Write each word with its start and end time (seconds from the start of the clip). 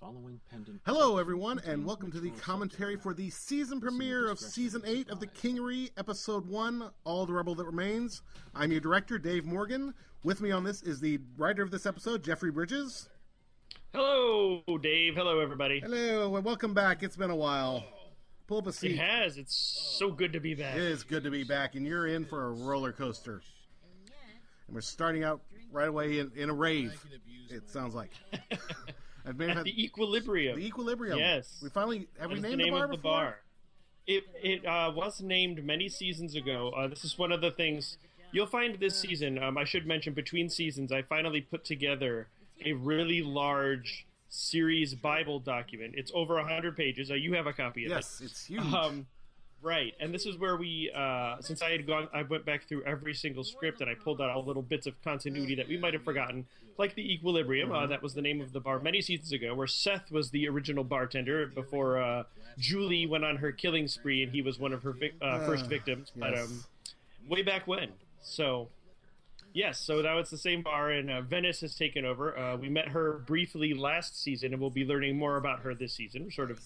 following 0.00 0.40
pendant. 0.50 0.80
Hello, 0.84 1.18
everyone, 1.18 1.60
and 1.64 1.84
welcome 1.84 2.10
to 2.10 2.18
the 2.20 2.30
commentary 2.30 2.96
for 2.96 3.14
the 3.14 3.30
season 3.30 3.80
premiere 3.80 4.28
of 4.28 4.38
Season 4.38 4.82
8 4.84 5.10
of 5.10 5.20
The 5.20 5.28
Kingery, 5.28 5.90
Episode 5.96 6.48
1, 6.48 6.90
All 7.04 7.24
the 7.24 7.32
Rebel 7.32 7.54
That 7.54 7.66
Remains. 7.66 8.22
I'm 8.54 8.72
your 8.72 8.80
director, 8.80 9.18
Dave 9.18 9.44
Morgan. 9.44 9.94
With 10.24 10.40
me 10.40 10.50
on 10.50 10.64
this 10.64 10.82
is 10.82 10.98
the 11.00 11.20
writer 11.36 11.62
of 11.62 11.70
this 11.70 11.86
episode, 11.86 12.24
Jeffrey 12.24 12.50
Bridges. 12.50 13.08
Hello, 13.94 14.62
Dave. 14.82 15.14
Hello, 15.14 15.38
everybody. 15.38 15.80
Hello, 15.80 16.34
and 16.34 16.44
welcome 16.44 16.74
back. 16.74 17.02
It's 17.02 17.16
been 17.16 17.30
a 17.30 17.36
while. 17.36 17.84
Pull 18.48 18.58
up 18.58 18.66
a 18.66 18.72
seat. 18.72 18.92
It 18.92 18.98
has. 18.98 19.38
It's 19.38 19.54
so 19.98 20.10
good 20.10 20.32
to 20.32 20.40
be 20.40 20.54
back. 20.54 20.74
It 20.76 20.82
is 20.82 21.04
good 21.04 21.22
to 21.24 21.30
be 21.30 21.44
back, 21.44 21.76
and 21.76 21.86
you're 21.86 22.08
in 22.08 22.24
for 22.24 22.46
a 22.46 22.52
roller 22.52 22.92
coaster. 22.92 23.40
And 24.66 24.74
we're 24.74 24.80
starting 24.80 25.22
out 25.22 25.42
right 25.70 25.88
away 25.88 26.18
in, 26.18 26.32
in 26.34 26.50
a 26.50 26.54
rave, 26.54 27.00
it 27.50 27.68
sounds 27.70 27.94
like. 27.94 28.10
At 29.24 29.38
the 29.38 29.84
equilibrium. 29.84 30.58
The 30.58 30.66
equilibrium. 30.66 31.18
Yes. 31.18 31.60
We 31.62 31.68
finally 31.70 32.08
have 32.18 32.30
we 32.30 32.40
named 32.40 32.54
the 32.54 32.56
name 32.56 32.72
bar 32.72 32.84
of 32.84 32.90
the 32.90 32.96
before? 32.96 33.12
bar? 33.12 33.38
It 34.06 34.24
it 34.42 34.66
uh, 34.66 34.92
was 34.94 35.20
named 35.20 35.64
many 35.64 35.88
seasons 35.88 36.34
ago. 36.34 36.72
Uh, 36.76 36.88
this 36.88 37.04
is 37.04 37.16
one 37.18 37.30
of 37.30 37.40
the 37.40 37.50
things 37.50 37.98
you'll 38.32 38.46
find 38.46 38.78
this 38.80 38.98
season. 38.98 39.42
Um, 39.42 39.56
I 39.56 39.64
should 39.64 39.86
mention 39.86 40.12
between 40.12 40.48
seasons, 40.48 40.90
I 40.90 41.02
finally 41.02 41.40
put 41.40 41.64
together 41.64 42.26
a 42.64 42.72
really 42.72 43.22
large 43.22 44.06
series 44.28 44.94
Bible 44.94 45.38
document. 45.38 45.94
It's 45.96 46.10
over 46.14 46.42
hundred 46.42 46.76
pages. 46.76 47.10
Uh, 47.10 47.14
you 47.14 47.34
have 47.34 47.46
a 47.46 47.52
copy 47.52 47.84
of 47.84 47.90
Yes, 47.90 48.20
it. 48.20 48.24
Yes, 48.24 48.30
it's 48.30 48.46
huge. 48.46 48.72
Um, 48.74 49.06
right, 49.62 49.94
and 50.00 50.12
this 50.12 50.26
is 50.26 50.36
where 50.36 50.56
we, 50.56 50.90
uh, 50.94 51.36
since 51.40 51.62
I 51.62 51.70
had 51.70 51.86
gone, 51.86 52.08
I 52.12 52.22
went 52.22 52.44
back 52.44 52.68
through 52.68 52.82
every 52.84 53.14
single 53.14 53.44
script 53.44 53.80
and 53.80 53.88
I 53.88 53.94
pulled 53.94 54.20
out 54.20 54.30
all 54.30 54.44
little 54.44 54.62
bits 54.62 54.86
of 54.86 55.00
continuity 55.02 55.54
that 55.54 55.68
we 55.68 55.78
might 55.78 55.94
have 55.94 56.02
forgotten, 56.02 56.46
like 56.78 56.94
the 56.94 57.12
Equilibrium. 57.12 57.72
Uh, 57.72 57.86
that 57.86 58.02
was 58.02 58.14
the 58.14 58.22
name 58.22 58.40
of 58.40 58.52
the 58.52 58.60
bar 58.60 58.80
many 58.80 59.00
seasons 59.00 59.32
ago, 59.32 59.54
where 59.54 59.66
Seth 59.66 60.10
was 60.10 60.30
the 60.30 60.48
original 60.48 60.84
bartender 60.84 61.46
before 61.46 62.00
uh, 62.00 62.24
Julie 62.58 63.06
went 63.06 63.24
on 63.24 63.36
her 63.36 63.52
killing 63.52 63.88
spree, 63.88 64.22
and 64.22 64.32
he 64.32 64.42
was 64.42 64.58
one 64.58 64.72
of 64.72 64.82
her 64.82 64.92
vic- 64.92 65.14
uh, 65.22 65.46
first 65.46 65.66
victims. 65.66 66.12
But 66.16 66.32
yes. 66.32 66.44
um, 66.44 66.64
way 67.28 67.42
back 67.42 67.66
when, 67.66 67.90
so. 68.22 68.68
Yes, 69.54 69.78
so 69.78 70.00
now 70.00 70.16
it's 70.16 70.30
the 70.30 70.38
same 70.38 70.62
bar, 70.62 70.90
and 70.92 71.10
uh, 71.10 71.20
Venice 71.20 71.60
has 71.60 71.74
taken 71.74 72.06
over. 72.06 72.38
Uh, 72.38 72.56
we 72.56 72.70
met 72.70 72.88
her 72.88 73.18
briefly 73.26 73.74
last 73.74 74.18
season, 74.18 74.54
and 74.54 74.60
we'll 74.62 74.70
be 74.70 74.86
learning 74.86 75.18
more 75.18 75.36
about 75.36 75.60
her 75.60 75.74
this 75.74 75.92
season. 75.92 76.24
We're 76.24 76.30
sort 76.30 76.50
of 76.50 76.60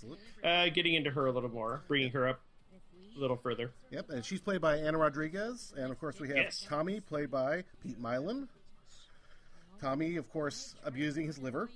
uh, 0.45 0.69
getting 0.69 0.95
into 0.95 1.11
her 1.11 1.27
a 1.27 1.33
little 1.33 1.51
more, 1.51 1.83
bringing 1.89 2.13
her 2.13 2.29
up 2.29 2.41
little 3.17 3.37
further. 3.37 3.73
Yep, 3.91 4.11
and 4.11 4.25
she's 4.25 4.41
played 4.41 4.61
by 4.61 4.77
Anna 4.77 4.99
Rodriguez, 4.99 5.73
and 5.77 5.91
of 5.91 5.99
course 5.99 6.21
we 6.21 6.29
have 6.29 6.37
Yes. 6.37 6.65
Tommy, 6.69 7.01
played 7.01 7.31
by 7.31 7.65
Pete 7.83 8.01
Mylan. 8.01 8.49
Tommy, 9.81 10.17
of 10.17 10.29
course, 10.31 10.75
abusing 10.85 11.27
his 11.27 11.39
liver, 11.39 11.69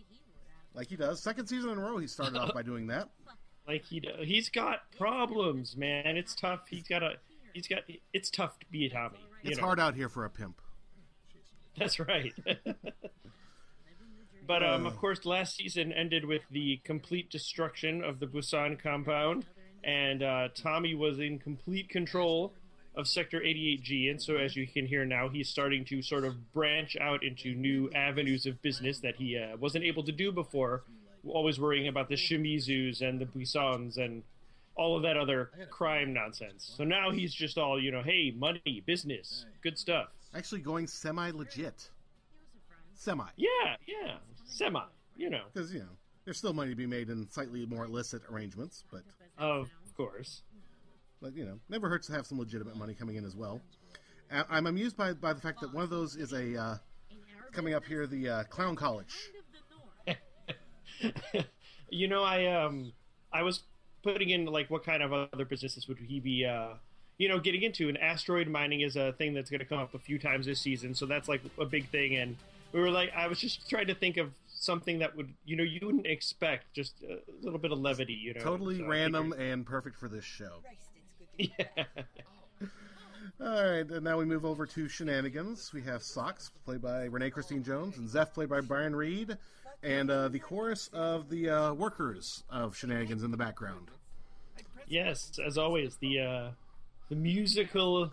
like 0.75 0.89
he 0.89 0.97
does. 0.97 1.23
Second 1.23 1.47
season 1.47 1.71
in 1.71 1.79
a 1.79 1.81
row, 1.81 1.99
he 1.99 2.07
started 2.07 2.37
off 2.37 2.55
by 2.55 2.63
doing 2.63 2.87
that. 2.89 3.09
Like 3.69 3.85
he, 3.85 4.01
d- 4.01 4.11
he's 4.25 4.49
got 4.49 4.81
problems, 4.99 5.77
man. 5.77 6.17
It's 6.17 6.35
tough. 6.35 6.63
He's 6.69 6.89
got 6.89 7.05
a, 7.05 7.13
he's 7.53 7.69
got. 7.69 7.81
It's 8.13 8.29
tough 8.29 8.59
to 8.59 8.67
be 8.67 8.87
a 8.87 8.91
Tommy. 8.91 9.19
It's 9.45 9.59
know. 9.59 9.65
hard 9.67 9.79
out 9.79 9.95
here 9.95 10.09
for 10.09 10.25
a 10.25 10.31
pimp. 10.31 10.61
That's 11.79 12.01
right. 12.01 12.33
but 14.47 14.65
um, 14.65 14.87
of 14.87 14.97
course, 14.97 15.25
last 15.25 15.57
season 15.57 15.93
ended 15.93 16.25
with 16.25 16.43
the 16.51 16.81
complete 16.85 17.31
destruction 17.31 18.03
of 18.03 18.19
the 18.19 18.27
Busan 18.27 18.77
compound, 18.83 19.45
and 19.85 20.23
uh, 20.23 20.49
Tommy 20.55 20.95
was 20.95 21.19
in 21.19 21.39
complete 21.39 21.89
control 21.89 22.53
of 22.95 23.07
Sector 23.07 23.41
88G. 23.41 24.11
And 24.11 24.21
so, 24.21 24.37
as 24.37 24.57
you 24.57 24.67
can 24.67 24.87
hear 24.87 25.05
now, 25.05 25.29
he's 25.29 25.49
starting 25.49 25.85
to 25.87 26.03
sort 26.03 26.25
of 26.25 26.53
branch 26.53 26.97
out 27.01 27.23
into 27.23 27.55
new 27.55 27.91
avenues 27.95 28.47
of 28.47 28.61
business 28.63 28.99
that 29.01 29.17
he 29.17 29.39
uh, 29.39 29.57
wasn't 29.57 29.85
able 29.85 30.03
to 30.05 30.13
do 30.13 30.33
before. 30.33 30.83
Always 31.27 31.61
worrying 31.61 31.89
about 31.89 32.09
the 32.09 32.15
Shimizus 32.17 33.03
and 33.03 33.21
the 33.21 33.27
Busans 33.27 33.99
and 33.99 34.23
all 34.75 34.97
of 34.97 35.03
that 35.03 35.17
other 35.17 35.51
crime 35.71 36.15
nonsense. 36.15 36.73
So 36.77 36.85
now 36.85 37.11
he's 37.11 37.35
just 37.35 37.59
all, 37.59 37.81
you 37.81 37.91
know, 37.91 38.03
hey, 38.03 38.33
money, 38.35 38.83
business, 38.87 39.45
good 39.63 39.79
stuff. 39.79 40.09
Actually, 40.35 40.63
going 40.63 40.87
semi 40.87 41.31
legit. 41.31 41.91
Semi. 42.95 43.25
Yeah, 43.37 43.49
yeah, 43.87 44.17
semi. 44.47 44.81
You 45.17 45.29
know, 45.29 45.43
Because, 45.53 45.73
you 45.73 45.81
know, 45.81 45.97
there's 46.25 46.39
still 46.39 46.55
money 46.55 46.71
to 46.71 46.77
be 46.77 46.87
made 46.87 47.11
in 47.11 47.29
slightly 47.31 47.67
more 47.67 47.85
illicit 47.85 48.23
arrangements, 48.31 48.85
but, 48.91 49.03
of 49.41 49.69
course. 49.97 50.43
but 51.21 51.35
you 51.35 51.45
know, 51.45 51.59
never 51.69 51.89
hurts 51.89 52.07
to 52.07 52.13
have 52.13 52.27
some 52.27 52.39
legitimate 52.39 52.77
money 52.77 52.95
coming 52.95 53.17
in 53.17 53.25
as 53.25 53.35
well. 53.35 53.61
I- 54.31 54.45
I'm 54.49 54.67
amused 54.67 54.97
by, 54.97 55.13
by 55.13 55.33
the 55.33 55.41
fact 55.41 55.61
that 55.61 55.75
one 55.75 55.83
of 55.85 55.91
those 55.91 56.15
is 56.17 56.33
a, 56.33 56.57
uh, 56.57 56.77
coming 57.53 57.75
up 57.75 57.85
here, 57.85 58.07
the 58.07 58.29
uh, 58.29 58.45
Clown 58.45 58.77
College. 58.77 59.15
you 61.91 62.09
know, 62.09 62.23
I 62.23 62.47
um, 62.47 62.93
I 63.33 63.43
was 63.43 63.63
putting 64.03 64.31
in 64.31 64.47
like 64.47 64.71
what 64.71 64.85
kind 64.85 65.03
of 65.03 65.13
other 65.13 65.45
businesses 65.45 65.89
would 65.89 65.99
he 65.99 66.21
be, 66.21 66.45
uh, 66.45 66.75
you 67.19 67.29
know, 67.29 67.39
getting 67.39 67.63
into? 67.63 67.89
And 67.89 67.99
asteroid 67.99 68.49
mining 68.49 68.81
is 68.81 68.97
a 68.97 69.13
thing 69.13 69.35
that's 69.35 69.51
going 69.51 69.61
to 69.61 69.67
come 69.67 69.79
up 69.79 69.95
a 69.95 69.99
few 69.99 70.19
times 70.19 70.47
this 70.47 70.61
season, 70.61 70.95
so 70.95 71.07
that's 71.07 71.29
like 71.29 71.43
a 71.59 71.65
big 71.65 71.89
thing. 71.91 72.17
And 72.17 72.37
we 72.73 72.81
were 72.81 72.91
like, 72.91 73.13
I 73.15 73.27
was 73.27 73.39
just 73.41 73.69
trying 73.69 73.87
to 73.89 73.95
think 73.95 74.17
of 74.17 74.31
something 74.61 74.99
that 74.99 75.17
would, 75.17 75.33
you 75.47 75.57
know, 75.57 75.63
you 75.65 75.81
wouldn't 75.83 76.07
expect, 76.07 76.73
just 76.75 77.03
a 77.03 77.19
little 77.43 77.59
bit 77.59 77.73
of 77.73 77.79
levity, 77.81 78.13
you 78.13 78.35
know. 78.35 78.41
Totally 78.41 78.79
So 78.79 78.87
random 78.87 79.33
and 79.33 79.65
perfect 79.67 79.97
for 79.97 80.07
this 80.07 80.25
show. 80.25 80.63
figured- 81.37 81.57
Yeah. 81.59 81.85
All 83.41 83.71
right, 83.71 83.91
and 83.91 84.03
now 84.05 84.19
we 84.19 84.27
move 84.27 84.45
over 84.45 84.67
to 84.67 84.87
shenanigans. 84.87 85.73
We 85.73 85.81
have 85.83 86.03
Socks, 86.03 86.51
played 86.67 86.83
by 86.83 87.05
Renee 87.05 87.31
Christine 87.31 87.65
Jones, 87.65 87.97
and 87.97 88.07
Zeph, 88.07 88.35
played 88.35 88.51
by 88.51 88.61
Brian 88.61 88.95
Reed, 88.95 89.39
and 89.83 90.11
uh, 90.11 90.29
the 90.29 90.39
chorus 90.39 90.91
of 90.93 91.31
the 91.31 91.49
uh, 91.49 91.73
workers 91.73 92.45
of 92.51 92.77
shenanigans 92.77 93.23
in 93.23 93.31
the 93.31 93.39
background. 93.39 93.89
Yes, 94.87 95.39
as 95.45 95.57
always, 95.57 95.97
the 95.97 96.21
uh, 96.21 96.51
the 97.09 97.17
musical 97.17 98.13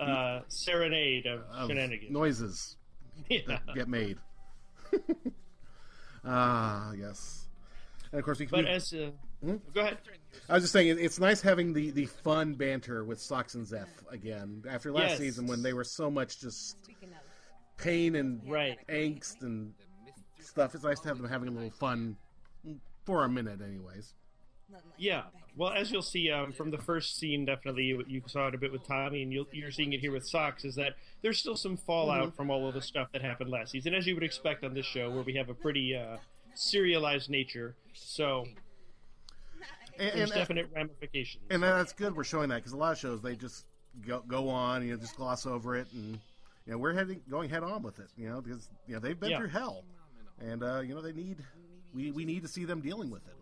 uh, 0.00 0.40
serenade 0.48 1.26
of 1.26 1.42
Of 1.52 1.68
shenanigans. 1.68 2.10
noises 2.10 2.76
yeah. 3.28 3.40
that 3.48 3.62
get 3.74 3.88
made. 3.88 4.16
Ah, 6.24 6.92
yes. 6.92 7.48
And 8.12 8.18
of 8.18 8.24
course, 8.24 8.38
we, 8.38 8.46
But 8.46 8.64
we- 8.64 8.70
as 8.70 8.92
uh, 8.92 9.10
Hmm? 9.42 9.56
go 9.74 9.80
ahead. 9.80 9.98
I 10.48 10.54
was 10.54 10.62
just 10.64 10.72
saying, 10.72 10.96
it's 11.00 11.18
nice 11.18 11.40
having 11.40 11.72
the, 11.72 11.90
the 11.90 12.06
fun 12.06 12.54
banter 12.54 13.04
with 13.04 13.20
Socks 13.20 13.54
and 13.54 13.66
Zeph 13.66 13.88
again 14.10 14.62
after 14.68 14.92
last 14.92 15.10
Yes. 15.10 15.18
season 15.18 15.46
when 15.48 15.62
they 15.62 15.72
were 15.72 15.82
so 15.84 16.10
much 16.10 16.40
just 16.40 16.76
pain 17.76 18.14
and 18.14 18.40
Right. 18.48 18.78
angst 18.88 19.42
and 19.42 19.74
stuff. 20.40 20.74
It's 20.76 20.84
nice 20.84 21.00
to 21.00 21.08
have 21.08 21.18
them 21.18 21.28
having 21.28 21.48
a 21.48 21.50
little 21.50 21.70
fun 21.70 22.16
for 23.04 23.24
a 23.24 23.28
minute, 23.28 23.60
anyways. 23.60 24.14
Yeah. 24.98 25.22
Well, 25.56 25.70
as 25.72 25.90
you'll 25.92 26.00
see 26.02 26.30
um, 26.30 26.52
from 26.52 26.70
the 26.70 26.78
first 26.78 27.18
scene, 27.18 27.44
definitely 27.44 27.84
you, 27.84 28.02
you 28.08 28.22
saw 28.26 28.48
it 28.48 28.54
a 28.54 28.58
bit 28.58 28.72
with 28.72 28.86
Tommy, 28.86 29.22
and 29.22 29.30
you'll, 29.32 29.46
you're 29.52 29.70
seeing 29.70 29.92
it 29.92 30.00
here 30.00 30.12
with 30.12 30.26
Socks. 30.26 30.64
Is 30.64 30.74
that 30.76 30.94
there's 31.20 31.38
still 31.38 31.56
some 31.56 31.76
fallout 31.76 32.28
Mm-hmm. 32.28 32.36
from 32.36 32.50
all 32.50 32.66
of 32.66 32.74
the 32.74 32.80
stuff 32.80 33.08
that 33.12 33.20
happened 33.22 33.50
last 33.50 33.72
season, 33.72 33.94
as 33.94 34.06
you 34.06 34.14
would 34.14 34.22
expect 34.24 34.64
on 34.64 34.72
this 34.74 34.86
show, 34.86 35.10
where 35.10 35.22
we 35.22 35.34
have 35.34 35.50
a 35.50 35.54
pretty 35.54 35.94
uh, 35.94 36.16
serialized 36.54 37.28
nature. 37.28 37.74
So 37.92 38.46
And, 39.98 40.10
there's 40.18 40.30
and, 40.30 40.38
definite 40.38 40.70
ramifications. 40.74 41.44
and 41.50 41.62
that's 41.62 41.92
good. 41.92 42.16
We're 42.16 42.24
showing 42.24 42.48
that 42.48 42.56
because 42.56 42.72
a 42.72 42.76
lot 42.78 42.92
of 42.92 42.98
shows 42.98 43.20
they 43.20 43.36
just 43.36 43.66
go 44.06 44.22
go 44.26 44.48
on, 44.48 44.86
you 44.86 44.92
know, 44.94 44.98
just 44.98 45.16
gloss 45.16 45.44
over 45.44 45.76
it, 45.76 45.86
and 45.92 46.18
you 46.64 46.72
know 46.72 46.78
we're 46.78 46.94
heading 46.94 47.20
going 47.28 47.50
head 47.50 47.62
on 47.62 47.82
with 47.82 47.98
it, 47.98 48.08
you 48.16 48.26
know, 48.28 48.40
because 48.40 48.70
you 48.86 48.94
know 48.94 49.00
they've 49.00 49.20
been 49.20 49.30
Yeah. 49.32 49.38
through 49.38 49.48
hell, 49.48 49.84
and 50.40 50.62
uh, 50.62 50.80
you 50.80 50.94
know 50.94 51.02
they 51.02 51.12
need 51.12 51.36
we 51.94 52.10
we 52.10 52.24
need 52.24 52.40
to 52.42 52.48
see 52.48 52.64
them 52.64 52.80
dealing 52.80 53.10
with 53.10 53.20
it 53.26 53.32
a 53.32 53.32
little 53.32 53.41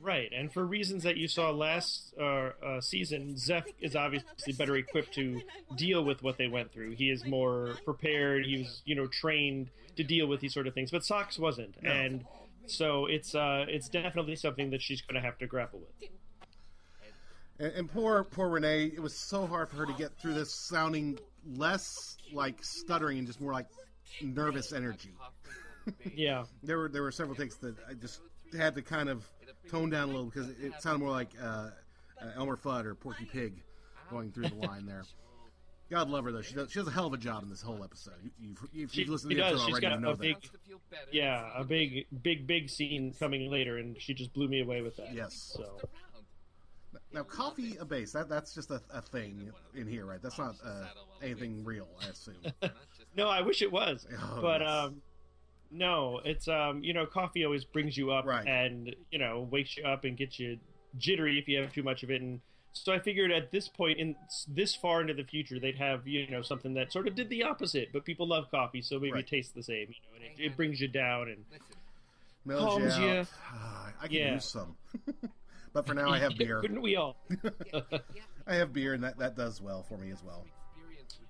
Right, 0.00 0.30
and 0.32 0.52
for 0.52 0.64
reasons 0.64 1.02
that 1.04 1.16
you 1.16 1.26
saw 1.26 1.50
last 1.50 2.14
uh, 2.20 2.50
uh, 2.64 2.80
season, 2.80 3.36
Zeph 3.38 3.64
is 3.80 3.96
obviously 3.96 4.52
better 4.52 4.76
equipped 4.76 5.14
to 5.14 5.40
deal 5.74 6.04
with 6.04 6.22
what 6.22 6.36
they 6.38 6.46
went 6.48 6.72
through. 6.72 6.92
He 6.92 7.10
is 7.10 7.24
more 7.24 7.74
prepared. 7.84 8.44
He 8.46 8.58
was, 8.58 8.82
you 8.84 8.94
know, 8.94 9.06
trained 9.06 9.70
to 9.96 10.04
deal 10.04 10.26
with 10.26 10.40
these 10.40 10.52
sort 10.54 10.66
of 10.66 10.74
things. 10.74 10.90
But 10.90 11.04
Socks 11.04 11.38
wasn't, 11.38 11.82
No. 11.82 11.90
and 11.90 12.24
so 12.66 13.06
it's 13.06 13.34
uh, 13.34 13.64
it's 13.68 13.88
definitely 13.88 14.36
something 14.36 14.70
that 14.70 14.82
she's 14.82 15.00
going 15.00 15.14
to 15.20 15.20
have 15.26 15.38
to 15.38 15.46
grapple 15.46 15.80
with. 15.80 16.10
And, 17.58 17.72
and 17.72 17.90
poor 17.90 18.24
poor 18.24 18.48
Renee, 18.48 18.84
it 18.94 19.00
was 19.00 19.14
so 19.16 19.46
hard 19.46 19.70
for 19.70 19.76
her 19.76 19.86
to 19.86 19.92
get 19.94 20.12
through 20.18 20.34
this, 20.34 20.52
sounding 20.54 21.18
less 21.54 22.16
like 22.32 22.62
stuttering 22.62 23.18
and 23.18 23.26
just 23.26 23.40
more 23.40 23.52
like 23.52 23.66
nervous 24.20 24.72
energy. 24.72 25.10
Yeah, 26.14 26.44
There 26.62 26.78
were 26.78 26.88
there 26.88 27.02
were 27.02 27.12
several 27.12 27.36
takes 27.36 27.56
that 27.56 27.76
I 27.88 27.94
just 27.94 28.20
had 28.56 28.74
to 28.74 28.82
kind 28.82 29.08
of 29.08 29.24
tone 29.70 29.90
down 29.90 30.04
a 30.04 30.12
little 30.12 30.24
because 30.26 30.48
it, 30.50 30.56
it 30.60 30.72
sounded 30.80 31.00
more 31.04 31.10
like 31.12 31.30
uh, 31.40 31.44
uh, 31.46 31.70
Elmer 32.36 32.56
Fudd 32.56 32.84
or 32.84 32.94
Porky 32.94 33.24
Pig 33.24 33.62
going 34.10 34.30
through 34.32 34.48
the 34.48 34.54
line 34.66 34.86
there. 34.86 35.02
God 35.88 36.08
love 36.10 36.24
her 36.24 36.32
though; 36.32 36.42
she 36.42 36.54
does 36.54 36.70
she 36.72 36.80
does 36.80 36.88
a 36.88 36.90
hell 36.90 37.06
of 37.06 37.12
a 37.12 37.16
job 37.16 37.44
in 37.44 37.48
this 37.50 37.62
whole 37.62 37.84
episode. 37.84 38.14
You, 38.22 38.30
you've, 38.40 38.58
if 38.88 38.92
She- 38.92 39.00
you've 39.02 39.10
listened 39.10 39.30
to 39.30 39.36
the 39.36 39.42
does. 39.42 39.50
episode 39.52 39.66
She's 39.66 39.72
already, 39.74 39.86
you 39.86 39.92
got 39.92 40.00
know 40.00 40.10
a 40.10 40.16
that. 40.16 40.36
yeah, 41.12 41.50
a 41.56 41.62
big, 41.64 42.06
big, 42.22 42.46
big 42.46 42.68
scene 42.70 43.14
coming 43.18 43.48
later, 43.50 43.78
and 43.78 44.00
she 44.00 44.12
just 44.14 44.32
blew 44.32 44.48
me 44.48 44.60
away 44.60 44.80
with 44.82 44.96
that. 44.96 45.14
Yes. 45.14 45.52
So 45.56 45.78
Now, 47.12 47.22
coffee 47.22 47.76
a 47.78 47.84
base 47.84 48.12
that 48.12 48.28
that's 48.28 48.52
just 48.54 48.70
a, 48.72 48.80
a 48.92 49.00
thing 49.00 49.52
in 49.76 49.86
here, 49.86 50.06
right? 50.06 50.20
That's 50.20 50.38
not 50.38 50.56
uh, 50.64 50.86
anything 51.22 51.62
real, 51.64 51.86
I 52.04 52.08
assume. 52.08 52.36
no, 53.16 53.28
I 53.28 53.42
wish 53.42 53.62
it 53.62 53.70
was, 53.70 54.06
Oh, 54.20 54.40
but 54.42 54.60
yes. 54.62 54.70
um, 54.70 55.02
No, 55.70 56.20
it's 56.24 56.48
um, 56.48 56.82
you 56.82 56.92
know, 56.92 57.06
coffee 57.06 57.44
always 57.44 57.64
brings 57.64 57.96
you 57.96 58.10
up 58.12 58.24
Right. 58.26 58.46
and 58.46 58.94
you 59.10 59.18
know 59.18 59.46
wakes 59.50 59.76
you 59.76 59.84
up 59.84 60.04
and 60.04 60.16
gets 60.16 60.38
you 60.38 60.58
jittery 60.98 61.38
if 61.38 61.48
you 61.48 61.60
have 61.60 61.72
too 61.72 61.82
much 61.82 62.02
of 62.02 62.10
it. 62.10 62.20
And 62.22 62.40
so 62.72 62.92
I 62.92 62.98
figured 63.00 63.32
at 63.32 63.50
this 63.50 63.68
point, 63.68 63.98
in 63.98 64.14
this 64.48 64.74
far 64.74 65.00
into 65.00 65.14
the 65.14 65.24
future, 65.24 65.58
they'd 65.58 65.76
have 65.78 66.06
you 66.06 66.28
know 66.30 66.42
something 66.42 66.74
that 66.74 66.92
sort 66.92 67.08
of 67.08 67.14
did 67.14 67.28
the 67.28 67.42
opposite, 67.42 67.88
but 67.92 68.04
people 68.04 68.28
love 68.28 68.50
coffee, 68.50 68.82
so 68.82 68.98
maybe 68.98 69.12
Right. 69.12 69.24
it 69.24 69.28
tastes 69.28 69.52
the 69.52 69.62
same. 69.62 69.88
You 69.88 69.94
know, 70.20 70.24
and 70.26 70.40
it, 70.40 70.44
it 70.52 70.56
brings 70.56 70.80
you 70.80 70.88
down 70.88 71.28
and 71.28 71.44
Mellows 72.44 72.64
Calms 72.64 72.98
you 72.98 73.04
you. 73.04 73.10
out. 73.20 73.26
I 74.02 74.06
can 74.06 74.12
Yeah. 74.16 74.34
use 74.34 74.44
some. 74.44 74.76
but 75.72 75.84
for 75.86 75.94
now, 75.94 76.10
I 76.10 76.18
have 76.20 76.36
beer. 76.38 76.60
Couldn't 76.60 76.80
we 76.82 76.94
all? 76.96 77.16
I 78.46 78.54
have 78.54 78.72
beer, 78.72 78.94
and 78.94 79.02
that, 79.02 79.18
that 79.18 79.34
does 79.36 79.60
well 79.60 79.82
for 79.82 79.98
me 79.98 80.12
as 80.12 80.22
well. 80.22 80.44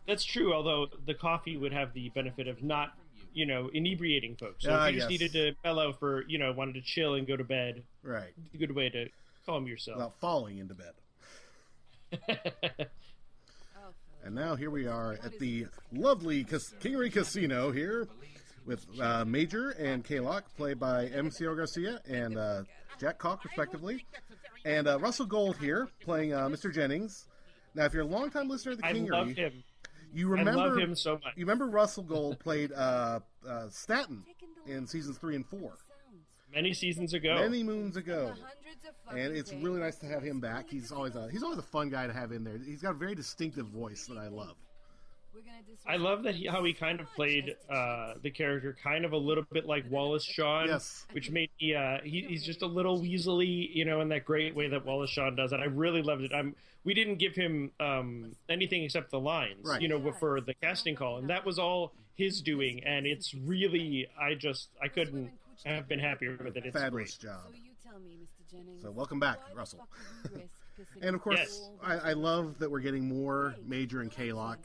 That's 0.06 0.24
true. 0.24 0.52
Although 0.52 0.88
the 1.06 1.14
coffee 1.14 1.56
would 1.56 1.72
have 1.72 1.92
the 1.94 2.10
benefit 2.10 2.46
of 2.48 2.62
not, 2.62 2.92
you 3.36 3.44
know, 3.44 3.68
inebriating 3.74 4.34
folks. 4.36 4.64
So 4.64 4.70
Ah, 4.72 4.86
if 4.86 4.94
you 4.94 5.00
just 5.00 5.10
yes. 5.10 5.20
needed 5.20 5.32
to 5.34 5.52
mellow 5.62 5.92
for, 5.92 6.24
you 6.26 6.38
know, 6.38 6.52
wanted 6.52 6.74
to 6.76 6.80
chill 6.80 7.14
and 7.14 7.26
go 7.26 7.36
to 7.36 7.44
bed, 7.44 7.82
Right. 8.02 8.32
a 8.54 8.56
good 8.56 8.72
way 8.74 8.88
to 8.88 9.08
calm 9.44 9.66
yourself. 9.66 9.98
Without 9.98 10.18
falling 10.20 10.56
into 10.58 10.74
bed. 10.74 10.94
And 14.24 14.34
now 14.34 14.56
here 14.56 14.70
we 14.70 14.88
are 14.88 15.12
at 15.22 15.38
the 15.38 15.66
lovely 15.92 16.42
Cas- 16.42 16.74
Kingery 16.80 17.12
Casino 17.12 17.70
here 17.70 18.08
with 18.64 18.84
uh, 19.00 19.24
Major 19.24 19.70
and 19.70 20.02
K-Lock, 20.04 20.44
played 20.56 20.80
by 20.80 21.06
MCO 21.06 21.54
Garcia 21.56 22.00
and 22.08 22.36
uh, 22.36 22.62
Jack 22.98 23.18
Cock, 23.18 23.44
respectively. 23.44 24.04
And 24.64 24.88
uh, 24.88 24.98
Russell 24.98 25.26
Gold 25.26 25.58
here, 25.58 25.88
playing 26.00 26.32
uh, 26.32 26.48
Mr. 26.48 26.74
Jennings. 26.74 27.28
Now, 27.76 27.84
if 27.84 27.92
you're 27.92 28.02
a 28.02 28.06
longtime 28.06 28.48
listener 28.48 28.72
to 28.72 28.78
the 28.78 28.86
I 28.86 28.94
Kingery, 28.94 29.10
love 29.12 29.28
him. 29.28 29.62
You 30.16 30.28
I 30.34 30.38
remember 30.38 30.68
love 30.70 30.78
him 30.78 30.94
so 30.94 31.12
much. 31.14 31.34
you 31.36 31.44
remember 31.44 31.66
Russell 31.66 32.02
Gold 32.02 32.38
played 32.38 32.72
uh, 32.72 33.20
uh, 33.48 33.68
Staten 33.70 34.22
in 34.66 34.86
seasons 34.86 35.18
three 35.18 35.36
and 35.36 35.46
four 35.46 35.74
Many 36.54 36.72
seasons 36.72 37.12
ago. 37.12 37.34
many 37.36 37.62
moons 37.62 37.96
ago. 37.96 38.32
And 39.10 39.36
it's 39.36 39.52
really 39.52 39.80
nice 39.80 39.96
to 39.96 40.06
have 40.06 40.22
him 40.22 40.40
back. 40.40 40.66
He's 40.70 40.90
always 40.90 41.14
a 41.14 41.28
he's 41.30 41.42
always 41.42 41.58
a 41.58 41.62
fun 41.62 41.90
guy 41.90 42.06
to 42.06 42.12
have 42.12 42.32
in 42.32 42.44
there. 42.44 42.56
He's 42.64 42.80
got 42.80 42.92
a 42.92 42.98
very 42.98 43.14
distinctive 43.14 43.66
voice 43.66 44.06
that 44.06 44.16
I 44.16 44.28
love. 44.28 44.56
I 45.88 45.96
love 45.96 46.24
that 46.24 46.34
he, 46.34 46.46
how 46.46 46.64
he 46.64 46.72
kind 46.72 47.00
of 47.00 47.06
played 47.14 47.54
uh, 47.70 48.14
the 48.22 48.30
character 48.30 48.76
kind 48.82 49.04
of 49.04 49.12
a 49.12 49.16
little 49.16 49.44
bit 49.52 49.66
like 49.66 49.84
Wallace 49.90 50.24
Shawn, 50.24 50.68
Yes. 50.68 51.04
which 51.12 51.30
made 51.30 51.50
me 51.60 51.74
uh, 51.74 51.98
he, 52.02 52.22
he's 52.22 52.44
just 52.44 52.62
a 52.62 52.66
little 52.66 53.00
weaselly, 53.00 53.68
you 53.74 53.84
know, 53.84 54.00
in 54.00 54.08
that 54.08 54.24
great 54.24 54.54
way 54.56 54.68
that 54.68 54.84
Wallace 54.84 55.10
Shawn 55.10 55.36
does, 55.36 55.52
and 55.52 55.62
I 55.62 55.66
really 55.66 56.02
loved 56.02 56.22
it. 56.22 56.32
I'm 56.34 56.54
we 56.84 56.94
didn't 56.94 57.16
give 57.16 57.34
him 57.34 57.72
um, 57.80 58.32
anything 58.48 58.84
except 58.84 59.10
the 59.10 59.18
lines, 59.20 59.64
Right. 59.64 59.80
you 59.82 59.88
know, 59.88 60.12
for 60.12 60.40
the 60.40 60.54
casting 60.54 60.94
call, 60.96 61.18
and 61.18 61.30
that 61.30 61.44
was 61.44 61.58
all 61.58 61.92
his 62.14 62.40
doing, 62.40 62.82
and 62.84 63.06
it's 63.06 63.34
really 63.34 64.06
I 64.20 64.34
just 64.34 64.68
I 64.82 64.88
couldn't 64.88 65.30
have 65.64 65.88
been 65.88 65.98
happier 66.00 66.36
with 66.42 66.56
it. 66.56 66.64
It's 66.66 66.76
Fabulous 66.76 67.16
great. 67.16 67.30
job. 67.30 67.40
So 67.48 67.54
you 67.56 67.70
tell 67.82 67.98
me, 68.00 68.18
Mr. 68.22 68.50
Jennings. 68.50 68.82
So 68.82 68.90
welcome 68.90 69.20
back, 69.20 69.38
why 69.48 69.54
Russell. 69.54 69.78
fuck 69.80 69.88
would 70.24 70.32
you 70.32 70.38
risk 70.38 70.52
kissing 70.94 71.02
And 71.06 71.16
of 71.16 71.22
course, 71.22 71.38
Yes. 71.38 71.70
I, 71.82 72.10
I 72.10 72.12
love 72.12 72.58
that 72.58 72.70
we're 72.70 72.80
getting 72.80 73.08
more 73.08 73.54
Major 73.66 74.00
and 74.00 74.10
K-Lock. 74.10 74.58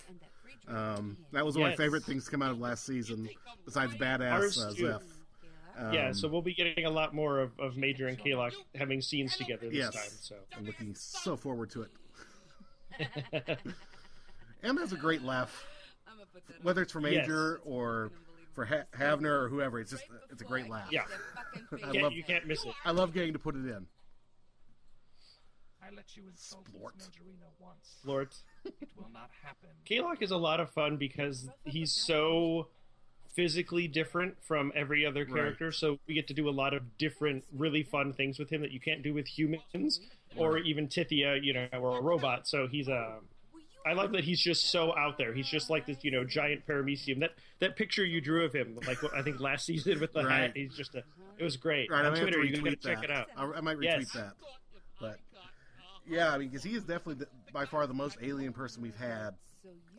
And 0.67 0.75
that 0.75 0.99
Um, 0.99 1.17
that 1.31 1.45
was 1.45 1.57
one 1.57 1.71
of 1.71 1.77
my 1.77 1.83
favorite 1.83 2.03
things 2.03 2.25
to 2.25 2.31
come 2.31 2.41
out 2.41 2.51
of 2.51 2.59
last 2.59 2.85
season, 2.85 3.29
besides 3.65 3.93
badass 3.95 4.31
Ours 4.31 4.57
uh. 4.61 4.71
Zeph. 4.71 5.01
Um, 5.77 5.93
yeah, 5.93 6.11
so 6.11 6.27
we'll 6.27 6.41
be 6.41 6.53
getting 6.53 6.85
a 6.85 6.89
lot 6.89 7.15
more 7.15 7.39
of, 7.39 7.57
of 7.57 7.77
Major 7.77 8.07
and 8.07 8.19
Kaylock 8.19 8.53
having 8.75 9.01
scenes 9.01 9.37
together 9.37 9.67
this 9.69 9.77
Yes. 9.77 9.93
time. 9.95 10.11
So 10.19 10.35
I'm 10.57 10.65
looking 10.65 10.93
so 10.95 11.35
forward 11.37 11.71
to 11.71 11.83
it. 11.83 11.91
Em 14.63 14.77
has 14.77 14.91
a 14.93 14.97
great 14.97 15.23
laugh, 15.23 15.65
I'ma 16.07 16.23
put 16.33 16.45
that 16.47 16.63
whether 16.63 16.81
it's 16.81 16.91
for 16.91 16.99
Yes. 17.01 17.21
Major 17.25 17.61
or 17.65 18.11
for 18.53 18.65
ha- 18.65 18.83
Havner 18.95 19.43
or 19.43 19.49
whoever. 19.49 19.79
It's 19.79 19.91
just 19.91 20.03
it's 20.29 20.41
a 20.41 20.45
great 20.45 20.69
laugh. 20.69 20.89
Yeah. 20.91 21.05
I 21.83 21.91
love- 22.01 22.13
you 22.13 22.23
can't 22.23 22.45
miss 22.45 22.63
it. 22.65 22.73
I 22.85 22.91
love 22.91 23.13
getting 23.13 23.33
to 23.33 23.39
put 23.39 23.55
it 23.55 23.65
in. 23.65 23.87
I 25.91 25.95
let 25.95 26.15
you 26.15 26.23
insult 26.29 26.65
Splort. 26.65 26.95
Miss 26.97 27.07
Majorina 27.07 27.47
once. 27.59 27.97
Lord. 28.05 28.29
It 28.65 28.73
will 28.95 29.09
not 29.13 29.29
happen. 29.43 29.69
Kaylock 29.89 30.21
is 30.21 30.31
a 30.31 30.37
lot 30.37 30.59
of 30.59 30.69
fun 30.69 30.97
because 30.97 31.49
he's 31.65 31.91
so 31.91 32.67
physically 33.33 33.87
different 33.87 34.35
from 34.43 34.71
every 34.75 35.05
other 35.05 35.21
Right. 35.25 35.33
character. 35.33 35.71
So 35.71 35.99
we 36.07 36.13
get 36.13 36.27
to 36.27 36.33
do 36.33 36.49
a 36.49 36.51
lot 36.51 36.73
of 36.73 36.97
different, 36.97 37.43
really 37.53 37.83
fun 37.83 38.13
things 38.13 38.37
with 38.39 38.49
him 38.49 38.61
that 38.61 38.71
you 38.71 38.79
can't 38.79 39.01
do 39.03 39.13
with 39.13 39.27
humans 39.27 39.99
or 40.35 40.57
even 40.59 40.87
Tithia, 40.87 41.41
you 41.43 41.53
know, 41.53 41.67
or 41.73 41.97
a 41.97 42.01
robot. 42.01 42.47
So 42.47 42.67
he's 42.67 42.87
uh, 42.89 42.93
a. 42.93 43.19
I 43.83 43.93
love 43.93 44.11
that 44.11 44.23
he's 44.23 44.39
just 44.39 44.69
so 44.69 44.95
out 44.95 45.17
there. 45.17 45.33
He's 45.33 45.47
just 45.49 45.69
like 45.71 45.87
this, 45.87 45.97
you 46.03 46.11
know, 46.11 46.23
giant 46.23 46.67
paramecium. 46.67 47.19
That 47.21 47.31
that 47.59 47.75
picture 47.75 48.05
you 48.05 48.21
drew 48.21 48.45
of 48.45 48.53
him, 48.53 48.77
like 48.85 49.01
what 49.01 49.13
I 49.15 49.23
think 49.23 49.39
last 49.39 49.65
season 49.65 49.99
with 49.99 50.13
the 50.13 50.23
Right. 50.23 50.41
hat, 50.43 50.51
he's 50.55 50.75
just 50.75 50.93
a. 50.95 51.03
It 51.39 51.43
was 51.43 51.57
great. 51.57 51.89
Right, 51.89 52.05
On 52.05 52.11
might 52.11 52.19
Twitter, 52.21 52.43
you 52.43 52.53
retweet 52.61 52.81
can 52.81 52.95
check 52.95 53.03
it 53.03 53.09
out. 53.09 53.27
I, 53.35 53.43
I 53.45 53.61
might 53.61 53.77
retweet 53.77 53.83
Yes. 53.83 54.11
that. 54.13 54.33
But 54.99 55.17
yeah, 56.07 56.33
I 56.33 56.37
mean, 56.37 56.49
because 56.49 56.63
he 56.63 56.75
is 56.75 56.83
definitely 56.83 57.15
the, 57.15 57.27
by 57.53 57.65
far 57.65 57.87
the 57.87 57.93
most 57.93 58.17
alien 58.21 58.53
person 58.53 58.81
we've 58.81 58.95
had 58.95 59.31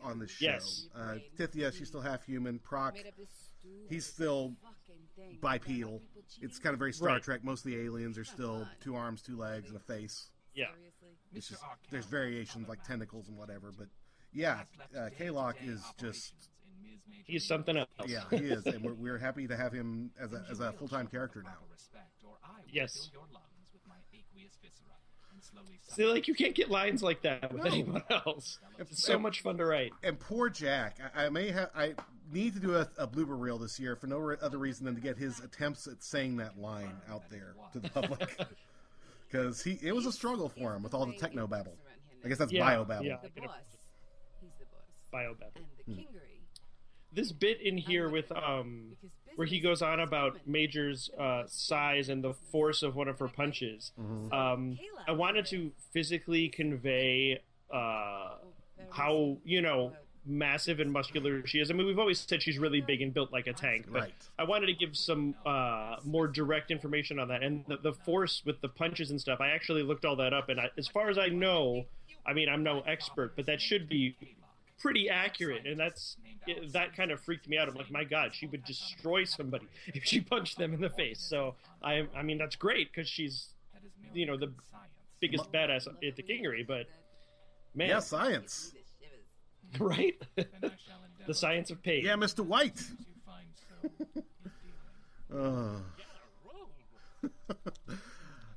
on 0.01 0.19
the 0.19 0.27
show. 0.27 0.45
Yes. 0.45 0.87
Uh, 0.95 1.15
Tithia, 1.37 1.71
she's 1.73 1.87
still 1.87 2.01
half 2.01 2.25
human. 2.25 2.59
Proc, 2.59 2.95
Made 2.95 3.07
up 3.07 3.15
this 3.17 3.29
stupid 3.59 3.87
he's 3.89 4.05
still 4.05 4.53
bipedal. 5.41 6.01
It's 6.41 6.59
kind 6.59 6.73
of 6.73 6.79
very 6.79 6.93
Star 6.93 7.09
Right. 7.09 7.23
Trek. 7.23 7.43
Most 7.43 7.65
of 7.65 7.71
the 7.71 7.77
aliens 7.77 8.17
are 8.17 8.25
still 8.25 8.67
two 8.83 8.95
arms, 8.95 9.21
two 9.21 9.37
legs, 9.37 9.69
and 9.69 9.77
a 9.77 9.79
face. 9.79 10.29
Yeah. 10.53 10.65
It's 11.33 11.47
just, 11.49 11.61
there's 11.89 12.05
variations 12.05 12.67
like 12.67 12.83
tentacles 12.83 13.27
and 13.27 13.37
whatever, 13.37 13.71
but 13.77 13.87
yeah, 14.33 14.61
uh, 14.97 15.09
K-Lock 15.17 15.57
is 15.63 15.81
just 15.99 16.33
He's 17.25 17.45
something 17.47 17.77
else. 17.77 17.87
yeah, 18.07 18.23
he 18.29 18.37
is, 18.37 18.65
and 18.65 18.83
we're, 18.83 18.93
we're 18.93 19.17
happy 19.17 19.47
to 19.47 19.55
have 19.55 19.71
him 19.71 20.11
as 20.19 20.33
a 20.33 20.45
as 20.51 20.59
a 20.59 20.73
full 20.73 20.87
time 20.89 21.07
character 21.07 21.41
now. 21.43 21.55
Yes. 22.69 23.09
Your 23.13 23.23
lungs 23.31 23.69
with 23.71 23.81
my 23.87 23.95
aqueous 24.13 24.57
viscera 24.61 24.91
and 25.31 25.32
slowly 25.32 25.32
See, 25.89 26.05
like 26.05 26.27
you 26.27 26.33
can't 26.33 26.55
get 26.55 26.71
lines 26.71 27.03
like 27.03 27.21
that 27.21 27.51
with 27.53 27.63
No. 27.63 27.69
anyone 27.71 28.03
else. 28.09 28.59
It's 28.79 29.03
so 29.03 29.19
much 29.19 29.41
fun 29.41 29.57
to 29.57 29.65
write. 29.65 29.91
And 30.03 30.19
poor 30.19 30.49
Jack, 30.49 30.97
I, 31.15 31.25
I 31.25 31.29
may 31.29 31.51
have 31.51 31.69
I 31.75 31.93
need 32.31 32.53
to 32.55 32.59
do 32.59 32.75
a, 32.75 32.87
a 32.97 33.07
blooper 33.07 33.39
reel 33.39 33.57
this 33.57 33.79
year 33.79 33.95
for 33.95 34.07
no 34.07 34.17
re- 34.17 34.37
other 34.41 34.57
reason 34.57 34.85
than 34.85 34.95
to 34.95 35.01
get 35.01 35.17
his 35.17 35.39
attempts 35.39 35.87
at 35.87 36.03
saying 36.03 36.37
that 36.37 36.57
line 36.57 36.95
out 37.09 37.29
there 37.29 37.53
to 37.73 37.79
the 37.79 37.89
public. 37.89 38.39
Because 39.29 39.63
he 39.63 39.79
it 39.81 39.95
was 39.95 40.05
a 40.05 40.11
struggle 40.11 40.47
for 40.47 40.75
him 40.75 40.83
with 40.83 40.93
all 40.93 41.07
the 41.07 41.13
techno 41.13 41.47
babble. 41.47 41.75
I 42.23 42.27
guess 42.27 42.37
that's 42.37 42.51
Yeah, 42.51 42.65
bio 42.65 42.85
babble. 42.85 43.05
yeah. 43.05 43.17
The 43.23 43.41
boss. 43.41 43.49
He's 44.41 44.51
the 44.59 44.65
boss. 44.65 45.11
Biobabble. 45.11 45.57
And 45.57 45.65
the 45.87 45.93
hmm. 45.93 45.99
kingery. 46.01 46.32
This 47.13 47.31
bit 47.31 47.61
in 47.61 47.77
here 47.77 48.09
with 48.09 48.31
um 48.31 48.97
where 49.35 49.47
he 49.47 49.59
goes 49.59 49.81
on 49.81 49.99
about 49.99 50.37
Major's 50.45 51.09
uh, 51.19 51.43
size 51.47 52.09
and 52.09 52.23
the 52.23 52.33
force 52.51 52.83
of 52.83 52.95
one 52.95 53.07
of 53.07 53.17
her 53.17 53.27
punches. 53.27 53.91
Um, 54.31 54.77
I 55.07 55.11
wanted 55.11 55.47
to 55.47 55.71
physically 55.91 56.49
convey 56.49 57.41
uh, 57.73 58.35
how 58.91 59.37
you 59.43 59.61
know 59.61 59.93
massive 60.25 60.79
and 60.79 60.91
muscular 60.91 61.45
she 61.47 61.59
is. 61.59 61.69
I 61.69 61.73
mean, 61.73 61.85
we've 61.87 61.99
always 61.99 62.19
said 62.19 62.41
she's 62.43 62.57
really 62.59 62.79
big 62.79 63.01
and 63.01 63.13
built 63.13 63.31
like 63.33 63.47
a 63.47 63.53
tank, 63.53 63.87
but 63.91 64.01
Right. 64.03 64.13
I 64.39 64.43
wanted 64.45 64.67
to 64.67 64.73
give 64.73 64.95
some 64.95 65.35
uh, 65.45 65.97
more 66.05 66.27
direct 66.27 66.71
information 66.71 67.19
on 67.19 67.27
that. 67.29 67.43
And 67.43 67.65
the, 67.67 67.77
the 67.77 67.93
force 67.93 68.41
with 68.45 68.61
the 68.61 68.69
punches 68.69 69.09
and 69.11 69.19
stuff. 69.19 69.41
I 69.41 69.49
actually 69.49 69.83
looked 69.83 70.05
all 70.05 70.15
that 70.17 70.31
up, 70.33 70.47
and 70.49 70.59
I, 70.61 70.69
as 70.77 70.87
far 70.87 71.09
as 71.09 71.17
I 71.17 71.27
know, 71.27 71.85
I 72.25 72.33
mean, 72.33 72.47
I'm 72.47 72.63
no 72.63 72.81
expert, 72.81 73.35
but 73.35 73.47
that 73.47 73.59
should 73.59 73.89
be 73.89 74.15
pretty 74.83 75.09
accurate, 75.09 75.65
and 75.65 75.79
that's 75.79 76.17
that 76.73 76.95
kind 76.95 77.09
of 77.09 77.19
freaked 77.21 77.47
me 77.47 77.57
out. 77.57 77.69
I'm 77.69 77.75
like, 77.75 77.89
my 77.89 78.03
God, 78.03 78.35
she 78.35 78.45
would 78.47 78.65
destroy 78.65 79.23
somebody 79.23 79.65
if 79.87 80.03
she 80.03 80.19
punched 80.19 80.57
them 80.57 80.73
in 80.73 80.81
the 80.81 80.89
face. 80.89 81.19
So 81.19 81.55
I, 81.81 82.05
I 82.15 82.21
mean, 82.21 82.37
that's 82.37 82.57
great 82.57 82.91
because 82.91 83.07
she's 83.07 83.53
you 84.13 84.25
know, 84.25 84.37
the 84.37 84.51
biggest 85.19 85.51
badass 85.51 85.87
at 85.87 86.15
the 86.15 86.23
Kingery, 86.23 86.67
but 86.67 86.85
man, 87.73 87.89
Yeah, 87.89 87.99
science. 87.99 88.73
right? 89.79 90.15
the 91.25 91.33
science 91.33 91.71
of 91.71 91.81
pain. 91.81 92.03
Yeah, 92.05 92.15
Mr. 92.15 92.45
White. 92.45 92.83
Uh, 95.33 95.77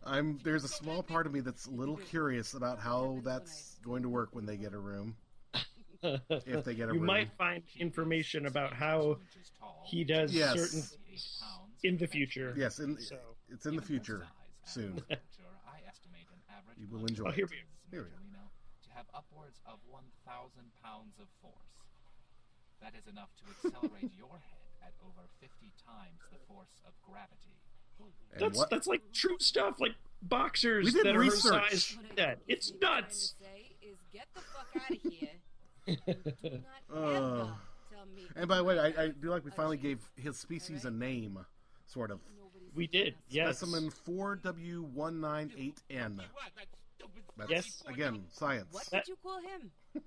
I'm 0.04 0.38
there's 0.44 0.64
a 0.64 0.68
small 0.68 1.02
part 1.02 1.26
of 1.26 1.32
me 1.32 1.40
that's 1.40 1.66
a 1.66 1.70
little 1.70 1.96
curious 1.96 2.52
about 2.52 2.78
how 2.78 3.20
that's 3.24 3.78
going 3.82 4.02
to 4.02 4.10
work 4.10 4.28
when 4.32 4.44
they 4.44 4.56
get 4.56 4.74
a 4.74 4.78
room. 4.78 5.16
If 6.02 6.64
they 6.64 6.74
get 6.74 6.88
a 6.88 6.92
you 6.92 6.98
room. 7.00 7.06
might 7.06 7.30
find 7.38 7.62
information 7.78 8.46
about 8.46 8.72
how 8.72 9.18
he 9.84 10.04
does 10.04 10.32
Yes. 10.32 10.54
certain 10.58 10.82
things 10.82 11.42
in 11.82 11.96
the 11.96 12.06
future. 12.06 12.54
Yes, 12.56 12.78
in, 12.78 12.98
So- 12.98 13.18
it's 13.48 13.66
in 13.66 13.76
the 13.76 13.82
future 13.82 14.26
soon. 14.64 15.02
You 16.78 16.88
will 16.88 17.06
enjoy 17.06 17.28
Oh, 17.28 17.30
here 17.30 17.46
it. 17.46 17.50
we 17.50 17.56
Here 17.90 18.02
we 18.04 18.10
go. 18.10 18.38
To 18.84 18.90
have 18.94 19.06
upwards 19.14 19.58
of 19.64 19.78
1,000 19.88 20.70
pounds 20.84 21.14
of 21.18 21.26
force. 21.40 21.54
That 22.82 22.92
is 22.94 23.06
enough 23.06 23.30
to 23.40 23.44
accelerate 23.68 24.12
your 24.18 24.28
head 24.36 24.68
at 24.82 24.92
over 25.02 25.26
50 25.40 25.72
times 25.84 26.20
the 26.30 26.36
force 26.46 26.68
of 26.86 26.92
gravity. 27.02 27.56
And 27.98 28.40
That's 28.40 28.58
what- 28.58 28.68
that's 28.70 28.86
like 28.86 29.00
true 29.14 29.38
stuff, 29.40 29.80
like 29.80 29.94
boxers 30.20 30.84
We 30.86 30.92
did 30.92 31.06
that 31.06 31.16
research. 31.18 31.52
are 31.52 31.60
her 31.60 31.70
size. 31.70 31.98
That 32.16 32.38
it's 32.46 32.72
nuts. 32.80 33.34
Say 33.40 33.74
is 33.80 33.96
get 34.12 34.26
the 34.34 34.42
fuck 34.42 34.68
out 34.76 34.90
of 34.90 35.12
here. 35.12 35.30
And 35.86 36.64
Uh. 36.92 37.48
And 38.34 38.48
by 38.48 38.56
the 38.58 38.64
way, 38.64 38.78
I, 38.78 39.04
I 39.04 39.08
do 39.08 39.30
like 39.30 39.44
we 39.44 39.50
finally 39.50 39.76
gave 39.78 39.98
his 40.16 40.36
species 40.36 40.84
a 40.84 40.90
name, 40.90 41.38
sort 41.86 42.10
of. 42.10 42.20
We 42.74 42.86
did, 42.86 43.14
yes. 43.30 43.58
Specimen 43.58 43.90
4W198N. 44.06 46.20
That's, 47.38 47.50
Yes. 47.50 47.82
Again, 47.86 48.24
science. 48.30 48.66
What 48.72 48.84
That- 48.90 49.04
did 49.04 49.12
you 49.12 49.16
call 49.22 49.40
him? 49.40 49.70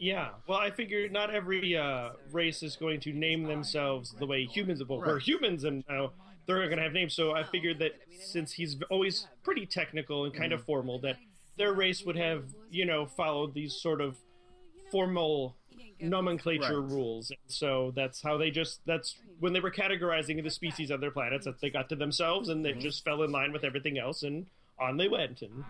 Yeah, 0.00 0.28
well, 0.46 0.58
I 0.58 0.70
figured 0.70 1.10
not 1.10 1.34
every 1.34 1.76
uh, 1.76 2.10
race 2.30 2.62
is 2.62 2.76
going 2.76 3.00
to 3.00 3.12
name 3.12 3.42
themselves 3.42 4.12
the 4.16 4.26
way 4.26 4.44
humans 4.44 4.80
will. 4.84 4.98
We're 4.98 5.18
humans, 5.18 5.64
and 5.64 5.82
now 5.88 6.12
they're 6.46 6.64
going 6.66 6.76
to 6.76 6.84
have 6.84 6.92
names. 6.92 7.14
So 7.14 7.34
I 7.34 7.42
figured 7.42 7.80
that 7.80 7.96
since 8.20 8.52
he's 8.52 8.76
always 8.90 9.26
pretty 9.42 9.66
technical 9.66 10.24
and 10.24 10.32
kind 10.32 10.52
of 10.52 10.62
formal, 10.64 11.00
that 11.00 11.16
their 11.56 11.72
race 11.72 12.04
would 12.04 12.14
have, 12.16 12.44
you 12.70 12.84
know, 12.84 13.06
followed 13.06 13.54
these 13.54 13.74
sort 13.74 14.00
of 14.00 14.16
formal 14.90 15.56
nomenclature 16.00 16.80
Right. 16.80 16.90
rules. 16.92 17.30
And 17.30 17.38
so 17.48 17.92
that's 17.94 18.22
how 18.22 18.36
they 18.36 18.50
just 18.50 18.80
that's 18.86 19.16
when 19.40 19.52
they 19.52 19.60
were 19.60 19.70
categorizing 19.70 20.42
the 20.42 20.50
species 20.50 20.90
of 20.90 21.00
their 21.00 21.10
planets 21.10 21.44
that 21.44 21.60
they 21.60 21.70
got 21.70 21.88
to 21.90 21.96
themselves 21.96 22.48
and 22.48 22.64
they 22.64 22.72
just 22.72 23.04
fell 23.04 23.22
in 23.22 23.30
line 23.32 23.52
with 23.52 23.64
everything 23.64 23.98
else 23.98 24.22
and 24.22 24.46
on 24.78 24.96
they 24.96 25.08
went 25.08 25.42
and 25.42 25.64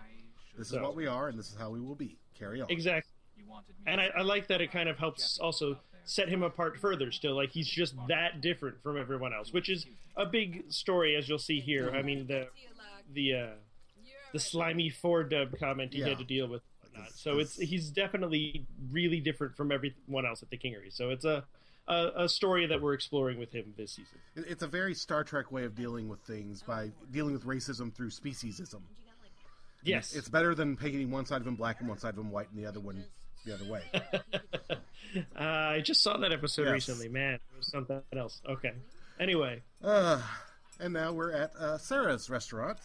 This 0.57 0.71
is 0.71 0.79
what 0.79 0.95
we 0.95 1.07
are, 1.07 1.29
and 1.29 1.37
this 1.39 1.49
is 1.49 1.57
how 1.57 1.69
we 1.69 1.79
will 1.79 1.95
be. 1.95 2.17
Carry 2.37 2.61
on. 2.61 2.69
exactly 2.69 3.11
You 3.37 3.45
wanted 3.49 3.69
me 3.85 3.91
and 3.91 3.99
I, 4.01 4.07
I 4.17 4.21
like 4.21 4.47
that 4.47 4.61
it 4.61 4.71
kind 4.71 4.87
of 4.89 4.97
helps 4.97 5.37
also 5.39 5.79
set 6.05 6.29
him 6.29 6.41
apart 6.43 6.79
further 6.79 7.11
still 7.11 7.35
like 7.35 7.51
he's 7.51 7.67
just 7.69 7.95
that 8.07 8.41
different 8.41 8.81
from 8.81 8.97
everyone 8.97 9.33
else 9.33 9.51
which 9.53 9.69
is 9.69 9.85
a 10.15 10.25
big 10.25 10.63
story 10.71 11.15
as 11.15 11.27
you'll 11.29 11.37
see 11.37 11.59
here 11.59 11.91
i 11.93 12.01
mean 12.01 12.25
the 12.27 12.47
the 13.13 13.33
uh 13.33 13.47
the 14.33 14.39
slimy 14.39 14.89
four 14.89 15.23
dub 15.23 15.57
comment 15.59 15.93
he 15.93 15.99
Yeah. 15.99 16.09
had 16.09 16.17
to 16.19 16.23
deal 16.23 16.47
with 16.47 16.61
and 16.61 16.68
whatnot. 16.99 17.13
so 17.17 17.39
it's 17.39 17.55
he's 17.57 17.89
definitely 17.89 18.65
really 18.91 19.19
different 19.19 19.55
from 19.55 19.71
everyone 19.71 20.25
else 20.25 20.41
at 20.43 20.49
the 20.49 20.57
kingery 20.57 20.91
so 20.91 21.09
it's 21.09 21.25
a 21.25 21.43
a, 21.87 22.11
a 22.25 22.29
story 22.29 22.67
that 22.67 22.79
we're 22.81 22.93
exploring 22.93 23.39
with 23.39 23.51
him 23.51 23.73
this 23.75 23.93
season 23.93 24.19
It's 24.35 24.61
a 24.61 24.67
very 24.67 24.93
Star 24.93 25.23
Trek 25.23 25.51
way 25.51 25.63
of 25.63 25.75
dealing 25.75 26.07
with 26.07 26.19
things 26.21 26.61
by 26.61 26.91
dealing 27.11 27.33
with 27.33 27.45
racism 27.45 27.91
through 27.93 28.11
speciesism. 28.11 28.81
yes 29.83 30.13
It's 30.15 30.29
better 30.29 30.53
than 30.53 30.77
painting 30.77 31.09
one 31.09 31.25
side 31.25 31.41
of 31.41 31.47
him 31.47 31.55
black 31.55 31.79
and 31.79 31.89
one 31.89 31.97
side 31.97 32.13
of 32.13 32.19
him 32.19 32.29
white 32.31 32.49
and 32.51 32.59
the 32.63 32.67
other 32.67 32.79
one 32.79 33.03
the 33.45 33.53
other 33.55 33.65
way. 33.65 33.81
uh, 35.39 35.43
i 35.43 35.81
just 35.83 36.03
saw 36.03 36.17
that 36.17 36.31
episode 36.31 36.63
Yes. 36.63 36.73
recently 36.73 37.07
man 37.09 37.35
it 37.35 37.41
was 37.57 37.67
something 37.67 38.01
else 38.15 38.41
okay 38.47 38.73
anyway 39.19 39.61
Uh, 39.83 40.21
and 40.79 40.93
now 40.93 41.11
we're 41.11 41.31
at 41.31 41.51
uh, 41.57 41.77
Sarah's 41.77 42.29
restaurant. 42.29 42.77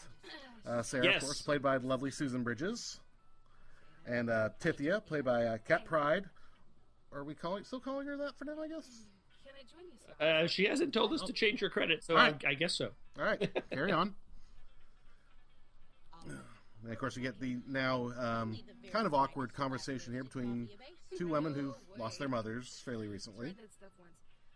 Uh, 0.67 0.83
Sarah, 0.83 1.05
Yes. 1.05 1.17
of 1.17 1.23
course, 1.23 1.43
played 1.43 1.63
by 1.63 1.77
lovely 1.77 2.11
Susan 2.11 2.43
Bridges, 2.43 2.99
and 4.07 4.31
uh, 4.31 4.51
Tithia, 4.61 5.05
played 5.05 5.25
by 5.25 5.45
uh, 5.45 5.59
Cat 5.59 5.85
Pride. 5.85 6.25
Are 7.13 7.25
we 7.25 7.35
calling 7.35 7.65
still 7.65 7.81
calling 7.81 8.07
her 8.07 8.17
that 8.17 8.37
for 8.39 8.45
now? 8.45 8.61
I 8.61 8.69
guess. 8.69 9.07
Can 9.45 9.53
I 9.59 9.63
join 9.71 9.85
you? 9.87 9.93
sir? 10.19 10.25
uh, 10.45 10.47
she 10.47 10.65
hasn't 10.65 10.93
told 10.95 11.13
us 11.13 11.21
to 11.23 11.33
change 11.33 11.61
her 11.61 11.69
credit 11.69 12.03
so 12.03 12.15
All 12.17 12.23
right. 12.23 12.43
I, 12.47 12.51
I 12.51 12.55
guess 12.55 12.75
so 12.75 12.91
All 13.19 13.25
right, 13.25 13.51
carry 13.73 13.93
on. 13.93 14.15
And 16.83 16.93
of 16.93 16.99
course, 16.99 17.17
we 17.17 17.23
get 17.23 17.41
the 17.41 17.57
now 17.67 18.11
um, 18.19 18.59
kind 18.93 19.07
of 19.07 19.15
awkward 19.15 19.55
conversation 19.55 20.13
here 20.13 20.23
between 20.25 20.69
two 21.17 21.29
women 21.29 21.55
who've 21.55 21.75
lost 21.99 22.19
their 22.19 22.29
mothers 22.29 22.83
fairly 22.85 23.09
recently, 23.09 23.49
That 23.49 23.73
stuff 23.73 23.89
once. 23.99 24.11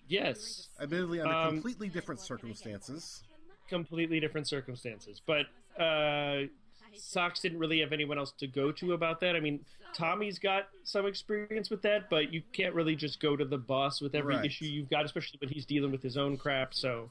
yes 0.09 0.69
admittedly 0.81 1.21
under 1.21 1.35
Um, 1.35 1.55
completely 1.55 1.88
different 1.88 2.21
circumstances. 2.21 3.23
completely 3.69 4.21
different 4.21 4.47
circumstances. 4.47 5.23
But 5.25 5.47
uh, 5.83 6.49
Socks 6.95 7.40
didn't 7.40 7.59
really 7.59 7.80
have 7.80 7.92
anyone 7.92 8.18
else 8.18 8.33
to 8.33 8.47
go 8.47 8.73
to 8.73 8.92
about 8.92 9.21
that. 9.21 9.37
I 9.37 9.40
mean, 9.40 9.64
Tommy's 9.95 10.38
got 10.38 10.68
some 10.85 11.07
experience 11.07 11.71
with 11.71 11.83
that, 11.83 12.11
but 12.11 12.33
you 12.33 12.42
can't 12.52 12.75
really 12.75 12.97
just 12.97 13.21
go 13.21 13.37
to 13.37 13.45
the 13.45 13.59
boss 13.59 14.00
with 14.00 14.14
every 14.14 14.37
Right. 14.37 14.45
issue 14.45 14.64
you've 14.66 14.90
got, 14.90 15.04
especially 15.04 15.38
when 15.40 15.50
he's 15.50 15.66
dealing 15.66 15.90
with 15.90 16.02
his 16.02 16.16
own 16.16 16.37
crap. 16.37 16.75
So 16.75 17.11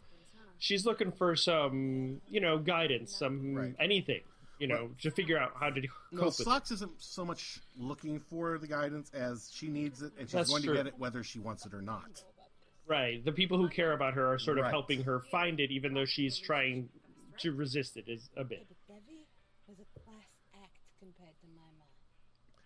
she's 0.60 0.86
looking 0.86 1.12
for 1.12 1.36
some, 1.36 2.22
you 2.30 2.40
know, 2.40 2.58
guidance, 2.58 3.14
some 3.14 3.56
Right. 3.56 3.76
anything, 3.80 4.24
you 4.60 4.68
know, 4.68 4.92
to 5.02 5.12
figure 5.12 5.38
out 5.38 5.56
how 5.58 5.70
to 5.70 5.82
cope 5.82 5.92
No, 6.12 6.26
with 6.26 6.40
it. 6.40 6.44
Socks 6.44 6.72
isn't 6.72 7.02
so 7.02 7.26
much 7.26 7.60
looking 7.78 8.20
for 8.20 8.58
the 8.58 8.68
guidance 8.68 9.12
as 9.14 9.52
she 9.54 9.68
needs 9.68 10.02
it, 10.02 10.14
and 10.18 10.28
she's 10.28 10.34
That's 10.34 10.50
going 10.50 10.64
true. 10.64 10.74
to 10.74 10.80
get 10.80 10.88
it 10.88 10.98
whether 10.98 11.24
she 11.24 11.40
wants 11.40 11.66
it 11.66 11.74
or 11.74 11.82
not. 11.82 12.24
Right. 12.86 13.24
The 13.26 13.34
people 13.34 13.58
who 13.58 13.68
care 13.68 13.92
about 13.92 14.14
her 14.14 14.32
are 14.34 14.40
sort 14.40 14.58
of 14.60 14.64
Right. 14.64 14.72
helping 14.72 15.04
her 15.04 15.20
find 15.20 15.60
it, 15.60 15.72
even 15.72 15.94
though 15.94 16.06
she's 16.06 16.38
trying 16.40 16.90
to 17.40 17.52
resist 17.52 17.98
it 17.98 18.08
is 18.08 18.30
a 18.38 18.44
bit. 18.46 18.66
But 18.70 18.78
Debbie 18.88 19.28
was 19.68 19.78
a 19.80 20.00
class 20.00 20.24
act 20.54 20.80
compared 20.98 21.38
to 21.42 21.48
my 21.48 21.62
mom. 21.78 21.88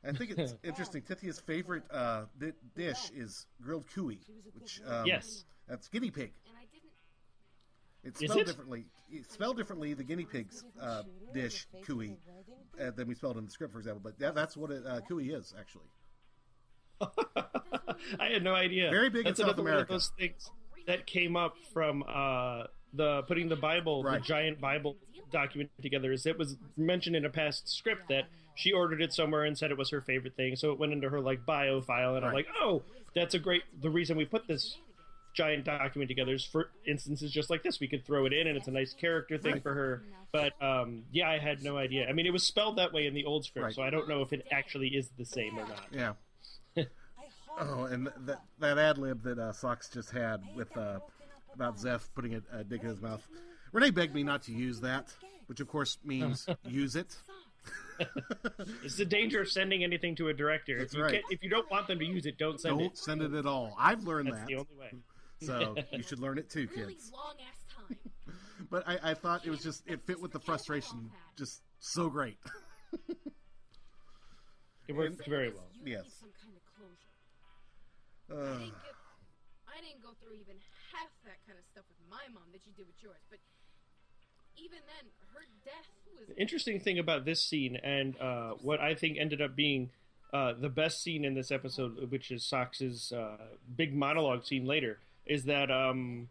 I 0.07 0.11
think 0.13 0.31
it's 0.37 0.55
interesting. 0.63 1.01
Tithia's 1.03 1.39
favorite 1.39 1.83
uh, 1.91 2.23
di- 2.39 2.53
dish 2.75 3.11
is 3.15 3.45
grilled 3.61 3.85
cuy, 3.95 4.17
which 4.53 4.81
um, 4.87 5.05
Yes. 5.05 5.45
that's 5.67 5.87
guinea 5.89 6.09
pig. 6.11 6.31
And 6.47 6.55
I 6.57 6.65
didn't. 6.71 6.91
It's 8.03 8.21
Is 8.21 8.29
spelled 8.31 8.41
it? 8.41 8.47
differently. 8.47 8.85
It's 9.11 9.33
spelled 9.33 9.57
differently 9.57 9.93
the 9.93 10.03
guinea 10.03 10.25
pig's 10.25 10.63
uh, 10.81 11.03
dish 11.33 11.67
cuy 11.87 12.15
uh, 12.81 12.91
than 12.91 13.07
we 13.07 13.13
spelled 13.15 13.37
in 13.37 13.45
the 13.45 13.51
script, 13.51 13.73
for 13.73 13.79
example. 13.79 14.01
But 14.03 14.17
that, 14.19 14.33
that's 14.33 14.57
what 14.57 14.71
it, 14.71 14.83
uh, 14.87 15.01
cuy 15.09 15.35
is 15.37 15.53
actually. 15.59 15.85
I 18.19 18.25
had 18.33 18.43
no 18.43 18.53
idea. 18.55 18.89
Very 18.89 19.09
big 19.09 19.27
in 19.27 19.35
South 19.35 19.45
another 19.45 19.61
one 19.63 19.71
America. 19.71 19.93
of 19.93 19.95
those 19.95 20.11
things 20.17 20.49
that 20.87 21.05
came 21.05 21.35
up 21.35 21.55
from 21.73 22.03
uh, 22.07 22.63
the 22.93 23.21
putting 23.23 23.49
the 23.49 23.55
Bible, 23.55 24.03
Right. 24.03 24.19
the 24.19 24.25
giant 24.25 24.59
Bible 24.59 24.95
document 25.31 25.69
together. 25.81 26.11
Is 26.11 26.25
it 26.25 26.37
was 26.37 26.57
mentioned 26.77 27.15
in 27.15 27.25
a 27.25 27.29
past 27.29 27.69
script 27.69 28.09
that 28.09 28.25
she 28.55 28.71
ordered 28.73 29.01
it 29.01 29.13
somewhere 29.13 29.45
and 29.45 29.57
said 29.57 29.71
it 29.71 29.77
was 29.77 29.89
her 29.91 30.01
favorite 30.01 30.35
thing, 30.35 30.55
so 30.55 30.71
it 30.71 30.79
went 30.79 30.91
into 30.93 31.09
her 31.09 31.21
like 31.21 31.45
bio 31.45 31.81
file, 31.81 32.15
and 32.15 32.25
I'm 32.25 32.33
like, 32.33 32.47
oh, 32.61 32.83
that's 33.15 33.33
a 33.33 33.39
great. 33.39 33.63
The 33.81 33.89
reason 33.89 34.17
we 34.17 34.25
put 34.25 34.47
this 34.47 34.77
giant 35.33 35.63
document 35.63 36.09
together 36.09 36.33
is 36.33 36.43
for 36.43 36.69
instances 36.85 37.31
just 37.31 37.49
like 37.49 37.63
this. 37.63 37.79
We 37.79 37.87
could 37.87 38.05
throw 38.05 38.25
it 38.25 38.33
in, 38.33 38.47
and 38.47 38.57
it's 38.57 38.67
a 38.67 38.71
nice 38.71 38.93
character 38.93 39.37
thing 39.37 39.53
Right. 39.53 39.63
for 39.63 39.73
her. 39.73 40.03
But 40.33 40.61
um, 40.61 41.03
yeah, 41.13 41.29
I 41.29 41.37
had 41.39 41.63
no 41.63 41.77
idea. 41.77 42.07
I 42.09 42.11
mean, 42.13 42.25
it 42.25 42.33
was 42.33 42.43
spelled 42.43 42.77
that 42.77 42.91
way 42.91 43.05
in 43.07 43.13
the 43.13 43.23
old 43.25 43.45
script, 43.45 43.63
Right. 43.65 43.73
so 43.73 43.81
I 43.81 43.89
don't 43.89 44.09
know 44.09 44.21
if 44.21 44.33
it 44.33 44.45
actually 44.51 44.89
is 44.89 45.09
the 45.17 45.23
same 45.25 45.57
or 45.57 45.65
not. 45.67 45.85
Yeah. 45.91 46.13
Oh, 47.59 47.83
and 47.83 48.05
th- 48.05 48.15
that 48.25 48.41
that 48.59 48.77
ad 48.77 48.97
lib 48.97 49.23
that 49.23 49.37
uh, 49.37 49.51
Socks 49.51 49.89
just 49.89 50.11
had 50.11 50.41
with 50.55 50.75
uh, 50.77 50.99
about 51.53 51.79
Zeph 51.79 52.09
putting 52.15 52.35
a, 52.35 52.41
a 52.59 52.63
dick 52.63 52.81
in 52.83 52.89
his 52.89 53.01
mouth. 53.01 53.25
Renee 53.71 53.91
begged 53.91 54.13
me 54.15 54.23
not 54.23 54.43
to 54.43 54.51
use 54.51 54.81
that, 54.81 55.07
which 55.47 55.59
of 55.59 55.67
course 55.67 55.97
means 56.03 56.47
use 56.65 56.95
it. 56.95 57.15
It's 58.83 58.95
the 58.97 59.05
danger 59.05 59.41
of 59.41 59.47
sending 59.49 59.83
anything 59.83 60.15
to 60.15 60.29
a 60.29 60.33
director. 60.33 60.79
That's 60.79 60.93
if 60.93 60.97
you 60.97 61.03
right. 61.03 61.11
can't- 61.13 61.25
if 61.29 61.43
you 61.43 61.49
don't 61.51 61.69
want 61.69 61.87
them 61.87 61.99
to 61.99 62.05
use 62.05 62.25
it, 62.25 62.39
don't 62.39 62.59
send 62.59 62.79
Don't 62.79 62.87
it. 62.93 62.97
send 62.97 63.21
it 63.21 63.33
at 63.35 63.45
all. 63.45 63.75
I've 63.77 64.03
learned 64.03 64.29
That's 64.29 64.39
that, 64.39 64.47
the 64.47 64.55
only 64.55 64.75
way. 64.79 64.91
so 65.41 65.75
you 65.91 66.01
should 66.01 66.17
learn 66.19 66.39
it 66.39 66.49
too, 66.49 66.67
Really 66.75 66.93
kids. 66.95 67.11
long 67.13 67.35
ass 67.47 67.75
time. 67.87 67.97
But 68.71 68.87
I, 68.87 69.11
I 69.11 69.13
thought 69.13 69.45
it 69.45 69.51
was 69.51 69.61
just 69.61 69.83
it 69.87 70.01
fit 70.07 70.19
with 70.19 70.31
the 70.31 70.39
frustration 70.39 71.11
just 71.37 71.61
so 71.79 72.09
great. 72.09 72.37
It 74.87 74.95
worked 74.95 75.27
very 75.27 75.49
well. 75.49 75.67
Yes. 75.85 76.05
some 76.19 76.29
kind 76.41 76.55
of 78.29 78.37
closure. 78.37 78.51
Uh, 78.51 78.57
didn't 78.57 78.69
get. 78.69 78.95
I 79.81 79.89
didn't 79.89 80.03
go 80.03 80.09
through 80.21 80.35
even 80.35 80.55
half 80.93 81.09
that 81.25 81.41
kind 81.47 81.57
of 81.57 81.65
stuff 81.71 81.85
with 81.89 81.97
my 82.09 82.21
mom 82.33 82.43
that 82.53 82.61
you 82.65 82.71
did 82.77 82.85
with 82.85 83.01
yours. 83.01 83.17
But 83.29 83.39
even 84.57 84.77
then, 84.85 85.09
her 85.33 85.41
death 85.65 85.89
was. 86.13 86.27
The 86.27 86.39
interesting 86.39 86.79
thing 86.79 86.99
about 86.99 87.25
this 87.25 87.41
scene 87.41 87.77
and 87.77 88.19
uh, 88.21 88.51
what 88.61 88.79
I 88.79 88.93
think 88.93 89.17
ended 89.17 89.41
up 89.41 89.55
being 89.55 89.89
uh, 90.33 90.53
the 90.59 90.69
best 90.69 91.01
scene 91.01 91.25
in 91.25 91.33
this 91.33 91.51
episode, 91.51 92.11
which 92.11 92.29
is 92.29 92.43
Socks's 92.43 93.11
uh, 93.11 93.37
big 93.75 93.95
monologue 93.95 94.45
scene 94.45 94.65
later, 94.65 94.99
is 95.25 95.45
that 95.45 95.71
um, 95.71 96.29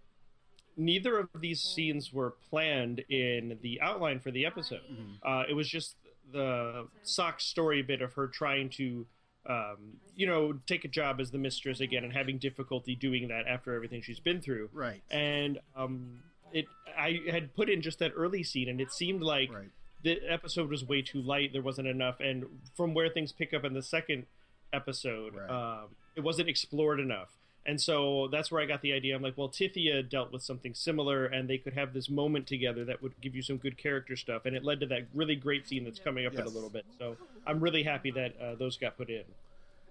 neither 0.77 1.19
of 1.19 1.29
these 1.41 1.61
scenes 1.61 2.13
were 2.13 2.35
planned 2.49 3.01
in 3.09 3.59
the 3.63 3.81
outline 3.81 4.21
for 4.21 4.31
the 4.31 4.47
episode. 4.47 4.81
Uh, 5.23 5.43
it 5.49 5.55
was 5.55 5.69
just 5.69 5.97
the 6.33 6.87
Sox 7.03 7.45
story 7.45 7.83
bit 7.83 8.01
of 8.01 8.15
her 8.15 8.29
trying 8.29 8.69
to, 8.71 9.07
um, 9.47 9.97
you 10.17 10.27
know, 10.27 10.53
take 10.67 10.85
a 10.85 10.89
job 10.89 11.21
as 11.21 11.31
the 11.31 11.39
mistress 11.39 11.81
again 11.81 12.05
and 12.05 12.13
having 12.13 12.39
difficulty 12.39 12.95
doing 12.95 13.29
that 13.29 13.47
after 13.49 13.75
everything 13.75 14.03
she's 14.03 14.21
been 14.21 14.41
through. 14.41 14.69
right. 14.73 15.03
And 15.11 15.59
um, 15.77 16.21
it, 16.53 16.67
I 16.97 17.21
had 17.31 17.55
put 17.55 17.71
in 17.71 17.81
just 17.83 17.99
that 18.01 18.13
early 18.17 18.43
scene, 18.43 18.69
and 18.69 18.81
it 18.81 18.93
seemed 18.93 19.23
like 19.23 19.53
Right. 19.53 19.71
the 20.03 20.19
episode 20.29 20.69
was 20.69 20.85
way 20.85 21.01
too 21.03 21.23
light. 21.23 21.53
There 21.53 21.63
wasn't 21.63 21.89
enough, 21.89 22.21
and 22.21 22.45
from 22.77 22.93
where 22.95 23.09
things 23.09 23.33
pick 23.33 23.55
up 23.55 23.65
in 23.65 23.73
the 23.73 23.83
second 23.83 24.27
episode, 24.73 25.35
Right. 25.35 25.51
um, 25.51 25.89
it 26.17 26.21
wasn't 26.21 26.49
explored 26.49 27.01
enough. 27.01 27.31
And 27.71 27.81
so 27.81 28.27
that's 28.33 28.51
where 28.51 28.61
I 28.61 28.67
got 28.67 28.83
the 28.83 28.93
idea. 28.93 29.15
I'm 29.15 29.23
like, 29.23 29.39
well, 29.39 29.49
Tithia 29.49 30.03
dealt 30.03 30.33
with 30.33 30.43
something 30.43 30.75
similar, 30.75 31.27
and 31.27 31.49
they 31.49 31.57
could 31.57 31.75
have 31.75 31.93
this 31.93 32.11
moment 32.11 32.49
together 32.49 32.85
that 32.87 33.01
would 33.01 33.13
give 33.21 33.37
you 33.37 33.43
some 33.43 33.59
good 33.59 33.79
character 33.79 34.17
stuff, 34.17 34.45
and 34.45 34.57
it 34.57 34.65
led 34.65 34.81
to 34.81 34.87
that 34.87 35.03
really 35.15 35.37
great 35.37 35.69
scene 35.69 35.85
that's 35.85 36.01
coming 36.01 36.27
up 36.27 36.35
in 36.35 36.41
a 36.41 36.49
little 36.49 36.69
bit. 36.69 36.85
So 36.99 37.17
I'm 37.47 37.61
really 37.61 37.85
happy 37.85 38.11
that 38.11 38.35
uh, 38.43 38.57
those 38.57 38.77
got 38.77 38.97
put 38.97 39.09
in. 39.09 39.23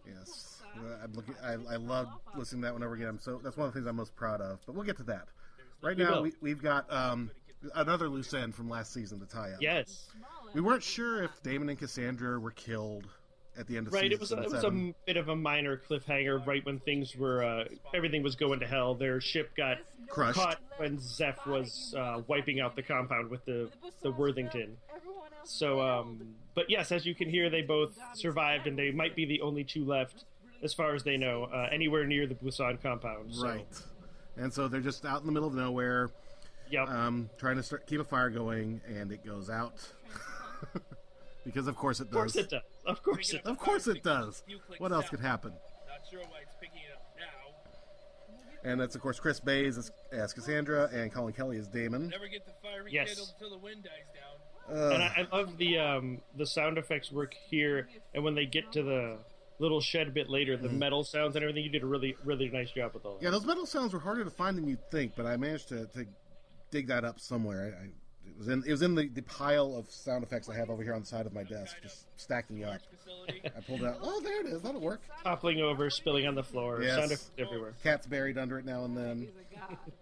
Yes. 0.05 0.61
I'm 0.75 1.13
looking. 1.13 1.35
I, 1.41 1.53
I 1.53 1.77
love 1.77 2.09
listening 2.35 2.63
to 2.63 2.67
that 2.67 2.73
one 2.73 2.83
over 2.83 2.95
again. 2.95 3.17
So 3.21 3.39
that's 3.41 3.55
one 3.55 3.67
of 3.67 3.73
the 3.73 3.79
things 3.79 3.87
I'm 3.87 3.95
most 3.95 4.13
proud 4.13 4.41
of. 4.41 4.59
But 4.65 4.75
we'll 4.75 4.83
get 4.83 4.97
to 4.97 5.03
that. 5.03 5.29
Right 5.81 5.97
now, 5.97 6.21
we, 6.21 6.33
we've 6.41 6.61
got 6.61 6.91
um, 6.91 7.31
another 7.75 8.09
loose 8.09 8.33
end 8.33 8.55
from 8.55 8.69
last 8.69 8.91
season 8.91 9.21
to 9.21 9.25
tie 9.25 9.51
up. 9.51 9.61
Yes. 9.61 10.07
We 10.53 10.59
weren't 10.59 10.83
sure 10.83 11.23
if 11.23 11.31
Damon 11.43 11.69
and 11.69 11.79
Cassandra 11.79 12.41
were 12.41 12.51
killed 12.51 13.07
at 13.59 13.67
the 13.67 13.77
end 13.77 13.87
of 13.87 13.93
Right, 13.93 14.11
it 14.11 14.19
was 14.19 14.31
a, 14.31 14.41
it 14.41 14.49
was 14.51 14.63
a 14.63 14.93
bit 15.05 15.17
of 15.17 15.27
a 15.27 15.35
minor 15.35 15.77
cliffhanger 15.77 16.45
right 16.47 16.65
when 16.65 16.79
things 16.79 17.15
were 17.15 17.43
uh, 17.43 17.65
everything 17.93 18.23
was 18.23 18.35
going 18.35 18.59
to 18.61 18.65
hell. 18.67 18.95
Their 18.95 19.19
ship 19.19 19.55
got 19.55 19.77
Crushed. 20.07 20.39
caught 20.39 20.59
when 20.77 20.97
Zeph 20.99 21.45
was 21.45 21.93
uh, 21.97 22.21
wiping 22.27 22.61
out 22.61 22.75
the 22.75 22.81
compound 22.81 23.29
with 23.29 23.43
the 23.45 23.69
the 24.01 24.11
Worthington. 24.11 24.77
So, 25.43 25.81
um, 25.81 26.35
but 26.55 26.69
yes, 26.69 26.91
as 26.91 27.05
you 27.05 27.13
can 27.13 27.29
hear, 27.29 27.49
they 27.49 27.61
both 27.61 27.97
survived, 28.13 28.65
and 28.67 28.77
they 28.77 28.91
might 28.91 29.15
be 29.15 29.25
the 29.25 29.41
only 29.41 29.63
two 29.63 29.83
left, 29.85 30.23
as 30.63 30.73
far 30.73 30.95
as 30.95 31.03
they 31.03 31.17
know, 31.17 31.45
uh, 31.45 31.67
anywhere 31.71 32.05
near 32.05 32.27
the 32.27 32.35
Busan 32.35 32.81
compound. 32.81 33.33
So, 33.33 33.47
Right. 33.47 33.67
And 34.37 34.53
so 34.53 34.67
they're 34.67 34.79
just 34.79 35.05
out 35.05 35.19
in 35.21 35.25
the 35.25 35.31
middle 35.33 35.49
of 35.49 35.55
nowhere, 35.55 36.11
Yep. 36.69 36.87
um, 36.87 37.29
trying 37.37 37.55
to 37.57 37.63
start, 37.63 37.87
keep 37.87 37.99
a 37.99 38.03
fire 38.03 38.29
going, 38.29 38.79
and 38.87 39.11
it 39.11 39.25
goes 39.25 39.49
out. 39.49 39.73
because 41.45 41.67
of 41.67 41.75
course 41.75 41.99
it 41.99 42.07
of 42.07 42.11
course 42.11 42.35
it 42.35 42.49
does. 42.49 42.61
Of 42.89 43.03
course 43.03 43.33
it 43.33 43.43
does. 43.43 43.51
Of 43.51 43.57
course 43.59 43.87
it 43.87 44.03
does. 44.03 44.43
What 44.79 44.91
else 44.91 45.09
could 45.09 45.19
happen? 45.19 45.51
Not 45.51 46.07
sure 46.09 46.19
why 46.29 46.39
it's 46.43 46.55
picking 46.59 46.81
it 46.87 46.93
up 46.95 47.05
now. 47.17 48.69
And 48.69 48.79
that's 48.79 48.95
of 48.95 49.01
course 49.01 49.19
Chris 49.19 49.39
Bays 49.39 49.77
as, 49.77 49.91
as 50.11 50.33
Cassandra 50.33 50.89
and 50.93 51.11
Colin 51.13 51.33
Kelly 51.33 51.57
as 51.57 51.67
Damon. 51.67 52.09
Never 52.09 52.27
get 52.27 52.45
the 52.45 52.53
fire 52.61 52.85
Yes. 52.89 53.31
until 53.33 53.51
the 53.57 53.57
wind 53.63 53.83
dies 53.83 53.91
down. 54.13 54.77
Uh, 54.77 54.93
And 54.93 55.03
I, 55.03 55.27
I 55.31 55.35
love 55.37 55.57
the 55.57 55.79
um, 55.79 56.19
the 56.37 56.45
sound 56.45 56.77
effects 56.77 57.11
work 57.11 57.33
here, 57.49 57.87
and 58.13 58.23
when 58.23 58.35
they 58.35 58.45
get 58.45 58.71
to 58.73 58.83
the 58.83 59.17
little 59.57 59.81
shed 59.81 60.07
a 60.07 60.11
bit 60.11 60.29
later, 60.29 60.55
the 60.57 60.69
metal 60.69 61.03
sounds 61.03 61.35
and 61.35 61.43
everything. 61.43 61.63
You 61.63 61.69
did 61.71 61.81
a 61.83 61.87
really 61.87 62.15
really 62.23 62.49
nice 62.49 62.69
job 62.71 62.93
with 62.93 63.03
all. 63.05 63.15
that. 63.15 63.23
yeah, 63.23 63.29
those 63.31 63.45
metal 63.45 63.65
sounds 63.65 63.93
were 63.93 63.99
harder 63.99 64.23
to 64.23 64.29
find 64.29 64.57
than 64.57 64.67
you'd 64.67 64.87
think, 64.91 65.13
but 65.15 65.25
I 65.25 65.37
managed 65.37 65.69
to, 65.69 65.85
to 65.87 66.05
dig 66.69 66.87
that 66.87 67.03
up 67.03 67.19
somewhere. 67.19 67.75
I, 67.81 67.83
I, 67.85 67.89
it 68.31 68.37
was 68.37 68.47
in 68.47 68.63
it 68.65 68.71
was 68.71 68.81
in 68.81 68.95
the, 68.95 69.07
the 69.07 69.21
pile 69.23 69.75
of 69.75 69.89
sound 69.89 70.23
effects 70.23 70.49
I 70.49 70.55
have 70.55 70.69
over 70.69 70.83
here 70.83 70.93
on 70.93 71.01
the 71.01 71.07
side 71.07 71.25
of 71.25 71.33
my 71.33 71.43
desk, 71.43 71.75
just 71.81 72.05
stacking 72.19 72.63
up. 72.63 72.79
Facility. 73.03 73.41
I 73.45 73.61
pulled 73.61 73.81
it 73.81 73.87
out. 73.87 73.97
Oh, 74.01 74.21
there 74.21 74.41
it 74.41 74.47
is. 74.47 74.61
That'll 74.61 74.81
work. 74.81 75.01
toppling 75.23 75.61
over, 75.61 75.89
spilling 75.89 76.27
on 76.27 76.35
the 76.35 76.43
floor, 76.43 76.81
Yes. 76.81 76.91
sound 76.95 77.05
effects 77.11 77.31
everywhere. 77.37 77.73
Cat's 77.83 78.07
buried 78.07 78.37
under 78.37 78.59
it 78.59 78.65
now 78.65 78.85
and 78.85 78.95
then. 78.97 79.27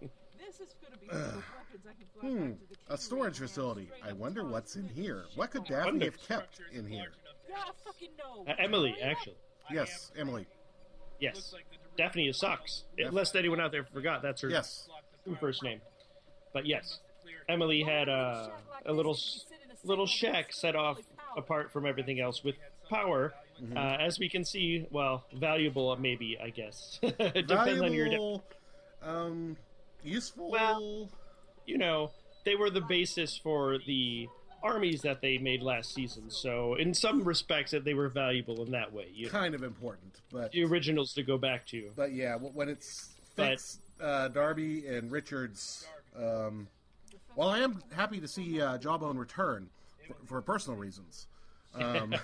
This 0.02 0.60
is 0.60 0.76
gonna 0.82 0.98
be 1.02 1.08
full 1.08 1.18
of 1.20 1.36
weapons 1.36 1.86
I 1.88 1.94
can 1.94 2.08
fly 2.20 2.30
Hmm. 2.30 2.50
back 2.52 2.60
to 2.60 2.76
the 2.88 2.94
A 2.94 2.98
storage 2.98 3.38
facility. 3.38 3.90
I 4.04 4.14
wonder 4.14 4.44
what's 4.46 4.76
in 4.76 4.88
here. 4.90 5.26
What 5.36 5.52
could 5.52 5.66
Daphne 5.66 6.06
have 6.06 6.22
kept 6.28 6.62
in 6.72 6.86
here? 6.88 7.12
Yeah, 7.50 7.56
I 7.58 7.72
fucking 7.86 8.10
know. 8.18 8.46
Uh, 8.48 8.56
Emily, 8.60 8.96
actually, 9.02 9.36
Yes, 9.72 10.12
Emily. 10.18 10.46
yes, 11.20 11.54
Daphne 11.98 12.28
is 12.30 12.38
Socks. 12.40 12.84
Unless 12.98 13.36
anyone 13.36 13.60
out 13.60 13.72
there 13.72 13.84
forgot, 13.86 14.22
that's 14.22 14.42
her 14.42 14.50
Yes. 14.50 14.88
first 15.40 15.64
name. 15.64 15.82
But 16.54 16.66
yes, 16.66 17.00
Emily 17.50 17.84
had 17.84 18.10
uh, 18.10 18.50
a 18.86 18.94
little 18.94 19.18
little 19.84 20.08
shack 20.08 20.52
set 20.52 20.76
off 20.76 21.00
apart 21.36 21.72
from 21.72 21.86
everything 21.86 22.20
else 22.20 22.44
with 22.44 22.56
power. 22.90 23.34
Mm-hmm. 23.62 23.78
Uh, 23.78 23.98
as 23.98 24.20
we 24.20 24.30
can 24.30 24.46
see, 24.46 24.86
well, 24.92 25.26
valuable 25.34 25.96
maybe, 25.98 26.38
I 26.42 26.50
guess. 26.50 27.00
it 27.02 27.48
depends 27.48 27.82
on 27.82 27.94
your. 27.94 28.10
de- 28.10 28.42
um, 29.02 29.58
useful. 30.04 30.52
Well- 30.52 31.10
you 31.66 31.78
know, 31.78 32.12
they 32.46 32.56
were 32.56 32.70
the 32.70 32.80
basis 32.80 33.38
for 33.38 33.78
the 33.86 34.30
armies 34.64 35.02
that 35.02 35.20
they 35.20 35.38
made 35.38 35.62
last 35.62 35.94
season. 35.94 36.30
So, 36.30 36.76
in 36.76 36.94
some 36.94 37.26
respects, 37.26 37.72
that 37.72 37.84
they 37.84 37.94
were 37.94 38.08
valuable 38.08 38.64
in 38.64 38.72
that 38.72 38.94
way. 38.94 39.08
You, 39.14 39.30
kind 39.30 39.54
of 39.54 39.64
important, 39.64 40.22
but 40.32 40.54
the 40.54 40.64
originals 40.64 41.14
to 41.16 41.24
go 41.24 41.38
back 41.38 41.68
to. 41.68 41.90
but 41.96 42.14
yeah, 42.14 42.38
when 42.38 42.70
it's 42.70 43.10
But- 43.36 43.62
uh, 44.02 44.30
Darby 44.30 44.88
and 44.88 45.12
Richards. 45.12 45.88
Um, 46.16 46.68
well, 47.38 47.50
I 47.50 47.60
am 47.60 47.80
happy 47.96 48.20
to 48.20 48.28
see 48.28 48.60
uh, 48.60 48.78
Jawbone 48.80 49.18
return 49.18 49.70
for, 50.08 50.16
for 50.26 50.42
personal 50.42 50.78
reasons. 50.78 51.28
Um, 51.76 52.16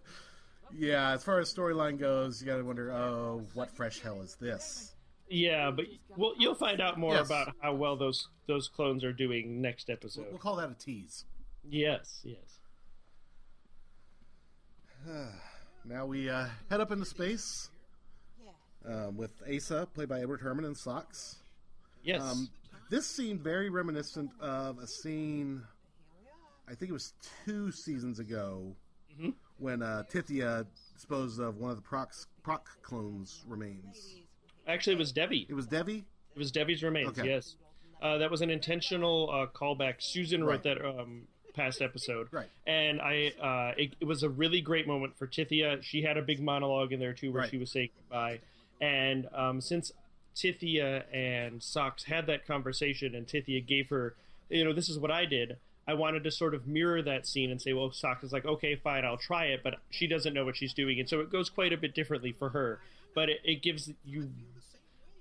yeah, 0.76 1.10
as 1.10 1.22
far 1.22 1.38
as 1.38 1.52
storyline 1.52 1.98
goes, 1.98 2.40
you 2.40 2.46
got 2.46 2.56
to 2.56 2.64
wonder, 2.64 2.90
oh, 2.90 3.42
what 3.52 3.70
fresh 3.70 4.00
hell 4.00 4.22
is 4.22 4.36
this? 4.40 4.94
Yeah, 5.28 5.70
but 5.70 5.84
well, 6.16 6.32
you'll 6.38 6.54
find 6.54 6.80
out 6.80 6.98
more 6.98 7.12
Yes. 7.14 7.26
about 7.26 7.54
how 7.60 7.74
well 7.74 7.96
those 7.96 8.28
those 8.46 8.66
clones 8.68 9.04
are 9.04 9.12
doing 9.12 9.60
next 9.60 9.90
episode. 9.90 10.24
We'll 10.30 10.38
call 10.38 10.56
that 10.56 10.70
a 10.70 10.74
tease. 10.74 11.26
Yes, 11.68 12.20
yes. 12.24 12.38
Now 15.84 16.04
we 16.04 16.28
uh, 16.28 16.46
head 16.68 16.80
up 16.82 16.90
into 16.92 17.06
space 17.06 17.70
um, 18.86 19.16
with 19.16 19.30
Asa, 19.50 19.88
played 19.94 20.08
by 20.08 20.20
Edward 20.20 20.40
Herman, 20.40 20.66
and 20.66 20.76
Socks. 20.76 21.36
Yes. 22.02 22.20
Um, 22.20 22.50
this 22.90 23.06
seemed 23.06 23.40
very 23.40 23.70
reminiscent 23.70 24.30
of 24.40 24.78
a 24.78 24.86
scene, 24.86 25.62
I 26.68 26.74
think 26.74 26.90
it 26.90 26.92
was 26.94 27.14
two 27.44 27.70
seasons 27.70 28.18
ago, 28.18 28.74
Mm-hmm. 29.18 29.30
when 29.58 29.82
uh, 29.82 30.04
Tithia 30.12 30.64
disposed 30.94 31.40
of 31.40 31.56
one 31.56 31.70
of 31.70 31.76
the 31.76 31.82
Proc, 31.82 32.12
Proc 32.44 32.68
clones' 32.82 33.42
remains. 33.48 34.14
Actually, 34.68 34.92
it 34.94 34.98
was 35.00 35.10
Debbie. 35.10 35.44
It 35.48 35.54
was 35.54 35.66
Debbie? 35.66 36.04
It 36.36 36.38
was 36.38 36.52
Debbie's 36.52 36.84
remains. 36.84 37.18
Okay. 37.18 37.26
Yes. 37.26 37.56
Uh, 38.00 38.18
that 38.18 38.30
was 38.30 38.42
an 38.42 38.50
intentional 38.50 39.28
uh, 39.28 39.46
callback. 39.58 39.94
Susan 39.98 40.44
wrote 40.44 40.64
Right. 40.64 40.76
that 40.76 40.84
um, 40.86 41.22
past 41.54 41.82
episode. 41.82 42.28
Right. 42.30 42.46
And 42.64 43.00
I, 43.00 43.32
uh, 43.42 43.74
it, 43.76 43.96
it 43.98 44.04
was 44.04 44.22
a 44.22 44.28
really 44.28 44.60
great 44.60 44.86
moment 44.86 45.18
for 45.18 45.26
Tithia. 45.26 45.82
She 45.82 46.02
had 46.02 46.16
a 46.16 46.22
big 46.22 46.40
monologue 46.40 46.92
in 46.92 47.00
there 47.00 47.12
too, 47.12 47.32
where 47.32 47.40
Right. 47.42 47.50
she 47.50 47.58
was 47.58 47.72
saying 47.72 47.88
goodbye. 47.96 48.38
And 48.80 49.26
um, 49.34 49.60
since 49.60 49.90
Tithia 50.38 51.04
and 51.12 51.62
Socks 51.62 52.04
had 52.04 52.26
that 52.26 52.46
conversation, 52.46 53.14
and 53.14 53.26
Tithia 53.26 53.60
gave 53.66 53.88
her, 53.88 54.14
you 54.48 54.64
know, 54.64 54.72
this 54.72 54.88
is 54.88 54.98
what 54.98 55.10
I 55.10 55.24
did. 55.24 55.56
I 55.86 55.94
wanted 55.94 56.24
to 56.24 56.30
sort 56.30 56.54
of 56.54 56.66
mirror 56.66 57.00
that 57.02 57.26
scene 57.26 57.50
and 57.50 57.60
say, 57.60 57.72
well, 57.72 57.90
Socks 57.90 58.22
is 58.22 58.32
like, 58.32 58.44
okay, 58.44 58.76
fine, 58.76 59.04
I'll 59.04 59.16
try 59.16 59.46
it, 59.46 59.62
but 59.64 59.76
she 59.90 60.06
doesn't 60.06 60.34
know 60.34 60.44
what 60.44 60.56
she's 60.56 60.74
doing, 60.74 61.00
and 61.00 61.08
so 61.08 61.20
it 61.20 61.30
goes 61.30 61.48
quite 61.48 61.72
a 61.72 61.76
bit 61.76 61.94
differently 61.94 62.32
for 62.32 62.50
her. 62.50 62.80
But 63.14 63.30
it, 63.30 63.40
it 63.42 63.62
gives 63.62 63.90
you 64.04 64.30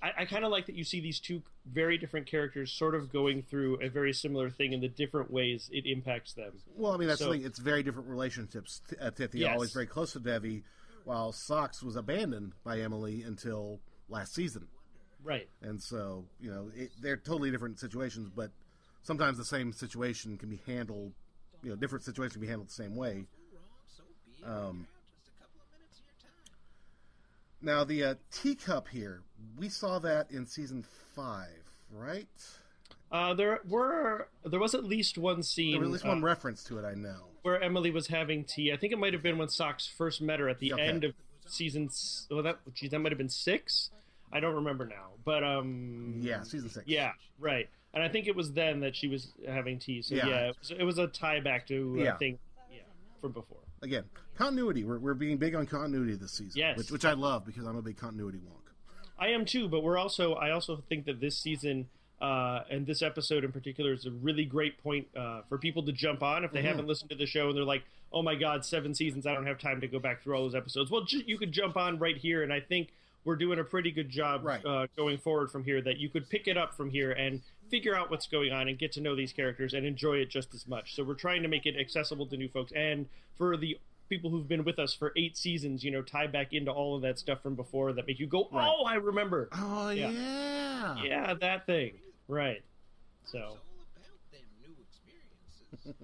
I, 0.01 0.11
I 0.19 0.25
kind 0.25 0.45
of 0.45 0.51
like 0.51 0.67
that 0.67 0.75
you 0.75 0.83
see 0.83 0.99
these 0.99 1.19
two 1.19 1.41
very 1.65 1.97
different 1.97 2.27
characters 2.27 2.71
sort 2.71 2.93
of 2.93 3.11
going 3.11 3.41
through 3.41 3.79
a 3.81 3.89
very 3.89 4.13
similar 4.13 4.49
thing 4.49 4.73
in 4.73 4.81
the 4.81 4.87
different 4.87 5.31
ways 5.31 5.69
it 5.73 5.85
impacts 5.87 6.33
them. 6.33 6.51
Well, 6.75 6.91
I 6.93 6.97
mean, 6.97 7.07
that's 7.07 7.19
So- 7.19 7.31
the 7.31 7.37
thing. 7.37 7.45
It's 7.45 7.59
very 7.59 7.81
different 7.81 8.07
relationships. 8.07 8.81
Uh, 9.01 9.09
Tithia 9.09 9.39
Yes. 9.41 9.53
always 9.53 9.73
very 9.73 9.87
close 9.87 10.13
to 10.13 10.19
Debbie, 10.19 10.63
while 11.03 11.31
Socks 11.31 11.81
was 11.81 11.95
abandoned 11.95 12.53
by 12.63 12.79
Emily 12.79 13.23
until 13.23 13.79
last 14.09 14.35
season. 14.35 14.67
Right. 15.23 15.47
And 15.61 15.81
so, 15.81 16.25
you 16.39 16.49
know, 16.49 16.71
it, 16.75 16.91
they're 17.01 17.17
totally 17.17 17.51
different 17.51 17.79
situations, 17.79 18.29
but 18.33 18.51
sometimes 19.03 19.37
the 19.37 19.45
same 19.45 19.73
situation 19.73 20.37
can 20.37 20.49
be 20.49 20.61
handled, 20.65 21.13
you 21.63 21.69
know, 21.69 21.75
different 21.75 22.05
situations 22.05 22.33
can 22.33 22.41
be 22.41 22.47
handled 22.47 22.69
the 22.69 22.73
same 22.73 22.95
way. 22.95 23.25
Um, 24.45 24.87
now, 27.61 27.83
the 27.83 28.03
uh, 28.03 28.15
teacup 28.31 28.87
here, 28.87 29.21
we 29.57 29.67
saw 29.69 29.99
that 29.99 30.29
in 30.31 30.45
season 30.45 30.85
five, 31.15 31.63
right? 31.91 32.27
Uh, 33.11 33.33
there 33.33 33.61
were 33.67 34.27
there 34.45 34.59
was 34.59 34.75
at 34.75 34.83
least 34.83 35.17
one 35.17 35.41
scene 35.41 35.71
There 35.71 35.79
was 35.79 35.87
at 35.89 35.93
least 35.93 36.05
uh, 36.05 36.09
one 36.09 36.21
reference 36.23 36.63
to 36.65 36.77
it, 36.77 36.85
I 36.85 36.93
know. 36.93 37.29
where 37.41 37.61
Emily 37.61 37.89
was 37.89 38.07
having 38.07 38.43
tea. 38.43 38.71
I 38.71 38.77
think 38.77 38.93
it 38.93 38.99
might 38.99 39.13
have 39.13 39.23
been 39.23 39.37
when 39.37 39.49
Socks 39.49 39.87
first 39.87 40.21
met 40.21 40.39
her 40.39 40.49
at 40.49 40.59
the 40.59 40.73
Okay. 40.73 40.83
end 40.83 41.03
of 41.03 41.13
season. 41.47 41.89
Well, 42.29 42.43
that 42.43 42.59
geez, 42.73 42.91
that 42.91 42.99
might 42.99 43.11
have 43.11 43.17
been 43.17 43.29
six. 43.29 43.89
I 44.31 44.39
don't 44.39 44.55
remember 44.55 44.85
now, 44.85 45.11
but 45.23 45.43
um, 45.43 46.19
Yeah, 46.21 46.43
season 46.43 46.69
six. 46.69 46.87
yeah, 46.87 47.11
right. 47.39 47.69
And 47.93 48.03
I 48.03 48.09
think 48.09 48.27
it 48.27 48.35
was 48.35 48.51
then 48.53 48.81
that 48.81 48.95
she 48.95 49.07
was 49.07 49.31
having 49.47 49.79
tea. 49.79 50.01
So 50.01 50.15
Yeah. 50.15 50.27
yeah, 50.27 50.49
it, 50.49 50.55
was, 50.59 50.71
it 50.71 50.83
was 50.83 50.97
a 50.97 51.07
tie 51.07 51.39
back 51.39 51.65
to 51.67 51.95
a 51.99 52.03
Yeah. 52.03 52.17
thing, 52.17 52.37
yeah, 52.71 52.79
from 53.21 53.31
before. 53.31 53.57
Again, 53.81 54.03
continuity. 54.35 54.83
We're, 54.83 54.99
we're 54.99 55.13
being 55.13 55.37
big 55.37 55.55
on 55.55 55.65
continuity 55.65 56.15
this 56.15 56.33
season, 56.33 56.59
Yes. 56.59 56.77
which, 56.77 56.91
which 56.91 57.05
I 57.05 57.13
love 57.13 57.45
because 57.45 57.65
I'm 57.65 57.77
a 57.77 57.81
big 57.81 57.97
continuity 57.97 58.39
wonk. 58.39 58.53
I 59.19 59.29
am 59.29 59.45
too, 59.45 59.67
but 59.67 59.81
we're 59.81 59.97
also 59.97 60.33
I 60.35 60.51
also 60.51 60.83
think 60.89 61.05
that 61.05 61.19
this 61.19 61.37
season 61.37 61.87
uh, 62.21 62.63
and 62.69 62.85
this 62.85 63.01
episode 63.01 63.43
in 63.43 63.51
particular 63.51 63.93
is 63.93 64.05
a 64.05 64.11
really 64.11 64.45
great 64.45 64.77
point 64.83 65.07
uh, 65.15 65.41
for 65.49 65.57
people 65.57 65.83
to 65.83 65.91
jump 65.91 66.21
on 66.21 66.43
if 66.43 66.51
they 66.51 66.59
Mm-hmm. 66.59 66.67
haven't 66.67 66.87
listened 66.87 67.09
to 67.11 67.15
the 67.15 67.25
show 67.25 67.47
and 67.47 67.55
they're 67.57 67.63
like, 67.63 67.83
"Oh 68.11 68.21
my 68.23 68.35
God, 68.35 68.63
seven 68.65 68.93
seasons! 68.95 69.25
I 69.27 69.33
don't 69.33 69.45
have 69.47 69.57
time 69.59 69.81
to 69.81 69.87
go 69.87 69.97
back 69.99 70.21
through 70.23 70.35
all 70.35 70.43
those 70.43 70.53
episodes." 70.55 70.89
Well, 70.91 71.03
ju- 71.03 71.23
you 71.25 71.37
could 71.39 71.51
jump 71.51 71.77
on 71.77 71.97
right 71.99 72.17
here, 72.17 72.41
and 72.43 72.51
I 72.53 72.59
think 72.59 72.89
we're 73.27 73.35
doing 73.35 73.59
a 73.59 73.63
pretty 73.63 73.91
good 73.91 74.09
job 74.09 74.43
Right. 74.45 74.65
uh, 74.65 74.87
going 74.95 75.17
forward 75.17 75.51
from 75.51 75.63
here. 75.65 75.81
That 75.81 75.97
you 75.97 76.07
could 76.09 76.29
pick 76.29 76.47
it 76.47 76.57
up 76.57 76.73
from 76.73 76.89
here 76.89 77.11
and 77.11 77.41
figure 77.69 77.93
out 77.93 78.09
what's 78.09 78.25
going 78.27 78.53
on 78.53 78.69
and 78.69 78.79
get 78.79 78.93
to 78.93 79.01
know 79.01 79.15
these 79.15 79.33
characters 79.33 79.73
and 79.73 79.85
enjoy 79.85 80.13
it 80.15 80.29
just 80.29 80.53
as 80.55 80.65
much. 80.67 80.95
So 80.95 81.03
we're 81.03 81.13
trying 81.15 81.41
to 81.43 81.49
make 81.49 81.65
it 81.65 81.75
accessible 81.77 82.25
to 82.27 82.37
new 82.37 82.47
folks 82.47 82.71
and 82.71 83.05
for 83.37 83.57
the 83.57 83.77
people 84.07 84.29
who've 84.29 84.47
been 84.47 84.63
with 84.63 84.79
us 84.79 84.93
for 84.93 85.11
eight 85.17 85.35
seasons, 85.35 85.83
you 85.83 85.91
know, 85.91 86.01
tie 86.01 86.27
back 86.27 86.53
into 86.53 86.71
all 86.71 86.95
of 86.95 87.01
that 87.01 87.19
stuff 87.19 87.43
from 87.43 87.55
before 87.55 87.91
that 87.91 88.07
make 88.07 88.19
you 88.19 88.27
go, 88.27 88.47
Right. 88.53 88.65
"Oh, 88.73 88.85
I 88.85 88.93
remember." 88.95 89.49
Oh, 89.51 89.89
Yeah. 89.89 90.09
yeah. 90.11 91.03
Yeah, 91.03 91.33
that 91.33 91.65
thing. 91.65 91.95
Right. 92.29 92.63
So, 93.25 93.57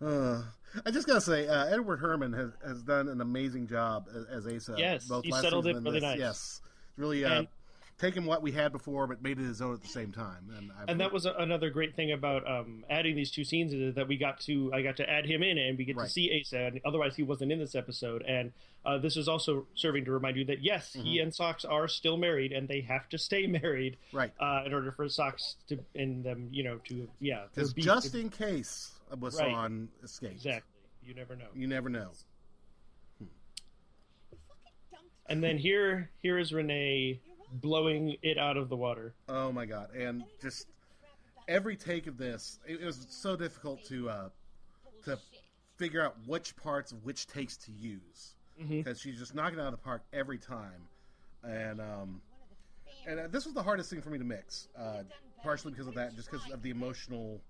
Uh, 0.00 0.42
I 0.84 0.90
just 0.90 1.06
gotta 1.06 1.20
say, 1.20 1.48
uh, 1.48 1.66
Edward 1.66 1.98
Herman 1.98 2.32
has, 2.32 2.50
has 2.64 2.82
done 2.82 3.08
an 3.08 3.20
amazing 3.20 3.66
job 3.68 4.08
as, 4.14 4.44
as 4.46 4.46
Asa. 4.46 4.74
Yes, 4.78 5.06
both 5.06 5.24
he 5.24 5.32
last 5.32 5.42
settled 5.42 5.66
it 5.66 5.76
really 5.76 5.92
this. 5.92 6.02
nice. 6.02 6.18
Yes, 6.18 6.60
really 6.96 7.24
uh, 7.24 7.30
And- 7.40 7.48
taken 7.98 8.24
what 8.24 8.42
we 8.42 8.52
had 8.52 8.70
before, 8.72 9.06
but 9.06 9.20
made 9.22 9.38
it 9.38 9.44
his 9.44 9.60
own 9.60 9.74
at 9.74 9.80
the 9.80 9.88
same 9.88 10.12
time. 10.12 10.50
And, 10.56 10.70
I've, 10.80 10.88
and 10.88 11.00
that 11.00 11.12
was 11.12 11.26
a, 11.26 11.32
another 11.32 11.68
great 11.68 11.96
thing 11.96 12.12
about 12.12 12.48
um, 12.48 12.84
adding 12.88 13.16
these 13.16 13.30
two 13.30 13.42
scenes 13.44 13.72
is 13.72 13.94
that 13.96 14.06
we 14.06 14.16
got 14.16 14.38
to 14.42 14.72
I 14.72 14.82
got 14.82 14.96
to 14.98 15.10
add 15.10 15.26
him 15.26 15.42
in 15.42 15.58
and 15.58 15.76
we 15.76 15.84
get 15.84 15.96
Right. 15.96 16.04
to 16.06 16.10
see 16.10 16.40
Asa 16.40 16.66
and 16.66 16.80
otherwise 16.84 17.16
he 17.16 17.22
wasn't 17.24 17.50
in 17.52 17.58
this 17.58 17.74
episode 17.74 18.22
and 18.22 18.52
uh, 18.86 18.96
this 18.98 19.16
is 19.16 19.28
also 19.28 19.66
serving 19.74 20.04
to 20.04 20.12
remind 20.12 20.36
you 20.36 20.44
that 20.46 20.62
yes 20.62 20.92
Mm-hmm. 20.96 21.06
he 21.06 21.18
and 21.18 21.34
Socks 21.34 21.64
are 21.64 21.88
still 21.88 22.16
married 22.16 22.52
and 22.52 22.68
they 22.68 22.80
have 22.82 23.08
to 23.08 23.18
stay 23.18 23.46
married 23.62 23.96
right 24.12 24.32
uh, 24.40 24.62
in 24.64 24.72
order 24.72 24.92
for 24.92 25.08
Socks 25.08 25.56
to 25.68 25.78
and 25.96 26.22
them 26.24 26.48
you 26.52 26.62
know 26.62 26.78
to 26.88 27.08
yeah 27.20 27.42
to 27.42 27.48
because 27.54 27.72
be- 27.74 27.82
just 27.82 28.14
in 28.14 28.30
case 28.30 28.92
a 29.10 29.16
Right. 29.16 29.88
Escapes, 30.04 30.34
exactly 30.34 30.70
you 31.04 31.14
never 31.14 31.34
know 31.34 31.46
you 31.54 31.66
never 31.66 31.88
know. 31.88 32.10
and 35.26 35.42
then 35.42 35.58
here 35.58 36.10
here 36.22 36.38
is 36.38 36.52
Renee 36.52 37.20
blowing 37.52 38.16
it 38.22 38.38
out 38.38 38.56
of 38.56 38.68
the 38.68 38.76
water 38.76 39.14
Oh 39.28 39.52
my 39.52 39.66
god! 39.66 39.94
And 39.94 40.24
just 40.40 40.66
every 41.46 41.76
take 41.76 42.06
of 42.06 42.18
this, 42.18 42.58
it, 42.66 42.80
it 42.80 42.84
was 42.84 43.06
so 43.10 43.36
difficult 43.36 43.84
to 43.86 44.10
uh, 44.10 44.28
to 45.04 45.18
figure 45.76 46.02
out 46.02 46.16
which 46.26 46.56
parts 46.56 46.92
of 46.92 47.04
which 47.04 47.26
takes 47.26 47.56
to 47.56 47.72
use 47.72 48.34
because 48.68 49.00
she's 49.00 49.18
just 49.18 49.34
knocking 49.34 49.58
it 49.58 49.62
out 49.62 49.68
of 49.68 49.72
the 49.72 49.78
park 49.78 50.02
every 50.12 50.38
time. 50.38 50.88
And 51.44 51.80
um, 51.80 52.20
and 53.06 53.20
uh, 53.20 53.28
this 53.28 53.44
was 53.44 53.54
the 53.54 53.62
hardest 53.62 53.90
thing 53.90 54.02
for 54.02 54.10
me 54.10 54.18
to 54.18 54.24
mix, 54.24 54.68
uh, 54.76 55.02
partially 55.42 55.72
because 55.72 55.86
of 55.86 55.94
that, 55.94 56.14
just 56.16 56.30
because 56.30 56.50
of 56.50 56.62
the 56.62 56.70
emotional 56.70 57.40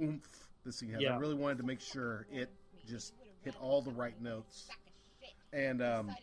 oomph 0.00 0.28
this 0.64 0.76
scene 0.76 0.90
has. 0.90 1.00
Yeah. 1.00 1.14
I 1.14 1.18
really 1.18 1.34
wanted 1.34 1.58
to 1.58 1.64
make 1.64 1.80
sure 1.80 2.26
it 2.30 2.50
just 2.88 3.14
hit 3.42 3.54
all 3.60 3.82
the 3.82 3.90
right 3.90 4.20
notes. 4.20 4.68
And 5.52 5.82
um, 5.82 6.14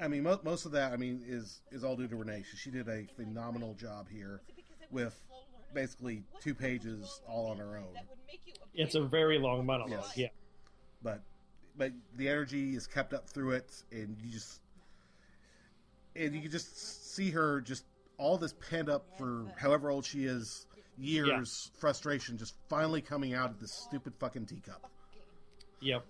I 0.00 0.08
mean, 0.08 0.22
mo- 0.22 0.40
most 0.42 0.64
of 0.66 0.72
that, 0.72 0.92
I 0.92 0.96
mean, 0.96 1.22
is 1.26 1.60
is 1.70 1.84
all 1.84 1.96
due 1.96 2.08
to 2.08 2.16
Renee. 2.16 2.44
She, 2.50 2.56
she 2.56 2.70
did 2.70 2.88
a 2.88 3.04
phenomenal 3.16 3.74
job 3.74 4.08
here 4.10 4.40
with 4.90 5.18
basically 5.74 6.22
two 6.40 6.54
pages 6.54 7.20
all 7.26 7.46
on 7.50 7.58
her 7.58 7.76
own. 7.78 7.94
it's 8.74 8.94
a 8.94 9.02
very 9.02 9.38
long 9.38 9.64
monologue 9.64 10.00
Yes. 10.04 10.12
yeah 10.16 10.26
But 11.02 11.22
but 11.76 11.92
the 12.16 12.28
energy 12.28 12.74
is 12.74 12.86
kept 12.86 13.12
up 13.14 13.28
through 13.28 13.52
it, 13.52 13.82
and 13.90 14.16
you 14.22 14.30
just 14.30 14.60
and 16.16 16.34
you 16.34 16.42
can 16.42 16.50
just 16.50 17.14
see 17.14 17.30
her 17.30 17.60
just 17.60 17.84
all 18.18 18.36
this 18.38 18.54
pent 18.68 18.88
up 18.90 19.06
for 19.18 19.46
however 19.56 19.90
old 19.90 20.04
she 20.04 20.24
is 20.26 20.66
years 20.98 21.70
frustration 21.78 22.36
just 22.36 22.54
finally 22.68 23.00
coming 23.00 23.32
out 23.34 23.50
of 23.50 23.58
this 23.60 23.72
stupid 23.72 24.14
fucking 24.18 24.44
teacup. 24.46 24.90
Yep. 25.80 26.04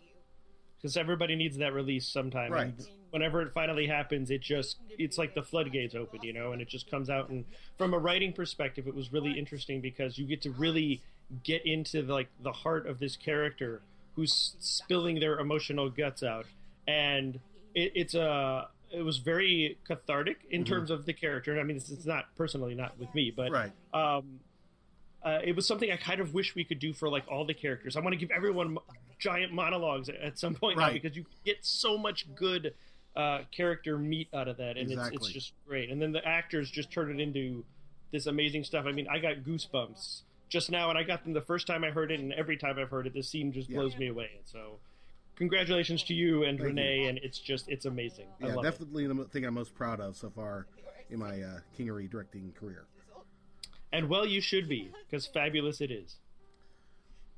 Because 0.76 0.96
everybody 0.96 1.36
needs 1.36 1.56
that 1.58 1.72
release 1.72 2.06
sometime. 2.08 2.50
Right. 2.52 2.66
And 2.66 2.86
whenever 3.12 3.42
it 3.42 3.52
finally 3.52 3.86
happens, 3.86 4.30
it 4.30 4.40
just 4.40 4.78
it's 4.98 5.18
like 5.18 5.34
the 5.34 5.42
floodgates 5.42 5.94
open, 5.94 6.20
you 6.22 6.32
know, 6.32 6.52
and 6.52 6.60
it 6.60 6.68
just 6.68 6.90
comes 6.90 7.08
out. 7.08 7.28
And 7.28 7.44
from 7.78 7.94
a 7.94 7.98
writing 7.98 8.32
perspective, 8.32 8.88
it 8.88 8.94
was 8.94 9.12
really 9.12 9.38
interesting 9.38 9.80
because 9.80 10.18
you 10.18 10.26
get 10.26 10.42
to 10.42 10.50
really 10.50 11.02
get 11.44 11.64
into 11.64 12.02
like 12.02 12.28
the 12.42 12.52
heart 12.52 12.86
of 12.86 12.98
this 12.98 13.16
character 13.16 13.82
who's 14.16 14.56
spilling 14.58 15.20
their 15.20 15.38
emotional 15.38 15.90
guts 15.90 16.22
out, 16.22 16.46
and 16.88 17.38
it, 17.74 17.92
it's 17.94 18.14
a 18.14 18.68
it 18.90 19.02
was 19.02 19.18
very 19.18 19.78
cathartic 19.86 20.38
in 20.50 20.64
terms 20.64 20.90
of 20.90 21.06
the 21.06 21.12
character. 21.12 21.58
I 21.58 21.62
mean, 21.62 21.76
it's, 21.76 21.90
it's 21.90 22.04
not 22.04 22.26
personally 22.36 22.74
not 22.74 22.98
with 22.98 23.14
me, 23.14 23.32
but 23.34 23.50
Right. 23.50 23.72
um, 23.94 24.40
uh, 25.22 25.38
it 25.42 25.56
was 25.56 25.66
something 25.66 25.90
I 25.90 25.96
kind 25.96 26.20
of 26.20 26.34
wish 26.34 26.54
we 26.54 26.64
could 26.64 26.78
do 26.78 26.92
for 26.92 27.08
like 27.08 27.24
all 27.28 27.46
the 27.46 27.54
characters. 27.54 27.96
I 27.96 28.00
want 28.00 28.12
to 28.12 28.18
give 28.18 28.30
everyone 28.30 28.76
giant 29.18 29.52
monologues 29.52 30.08
at, 30.08 30.38
some 30.38 30.54
point 30.54 30.78
now 30.78 30.92
because 30.92 31.16
you 31.16 31.24
get 31.44 31.58
so 31.62 31.96
much 31.96 32.26
good 32.34 32.74
uh, 33.16 33.40
character 33.54 33.98
meat 33.98 34.28
out 34.34 34.48
of 34.48 34.56
that, 34.58 34.76
and 34.76 34.90
it's, 34.90 35.08
it's 35.12 35.28
just 35.28 35.52
great. 35.66 35.90
And 35.90 36.00
then 36.00 36.12
the 36.12 36.26
actors 36.26 36.70
just 36.70 36.90
turn 36.90 37.10
it 37.10 37.20
into 37.20 37.64
this 38.10 38.26
amazing 38.26 38.64
stuff. 38.64 38.86
I 38.86 38.92
mean, 38.92 39.06
I 39.10 39.18
got 39.18 39.36
goosebumps 39.38 40.22
just 40.48 40.70
now, 40.70 40.88
and 40.90 40.98
I 40.98 41.02
got 41.02 41.24
them 41.24 41.32
the 41.32 41.40
first 41.40 41.66
time 41.66 41.84
I 41.84 41.90
heard 41.90 42.10
it, 42.10 42.20
and 42.20 42.32
every 42.32 42.56
time 42.56 42.78
I've 42.78 42.90
heard 42.90 43.06
it, 43.06 43.14
this 43.14 43.28
scene 43.28 43.52
just 43.52 43.68
Yeah. 43.68 43.78
blows 43.78 43.96
me 43.96 44.08
away. 44.08 44.30
And 44.36 44.46
so, 44.46 44.78
congratulations 45.36 46.02
to 46.04 46.14
you 46.14 46.44
and 46.44 46.58
Thank 46.58 46.68
Renee, 46.68 47.06
and 47.06 47.18
it's 47.18 47.38
just 47.38 47.68
it's 47.68 47.84
amazing. 47.86 48.26
I 48.40 48.46
Yeah, 48.48 48.54
love 48.54 48.64
it. 48.64 48.70
definitely 48.70 49.06
the 49.06 49.24
thing 49.26 49.44
I'm 49.44 49.54
most 49.54 49.74
proud 49.74 50.00
of 50.00 50.16
so 50.16 50.30
far 50.30 50.66
in 51.10 51.18
my 51.18 51.42
uh, 51.42 51.60
Kingery 51.78 52.10
directing 52.10 52.52
career. 52.52 52.86
And 53.92 54.08
well, 54.08 54.24
you 54.26 54.40
should 54.40 54.68
be 54.68 54.90
because 55.06 55.26
fabulous 55.26 55.80
it 55.82 55.90
is. 55.90 56.16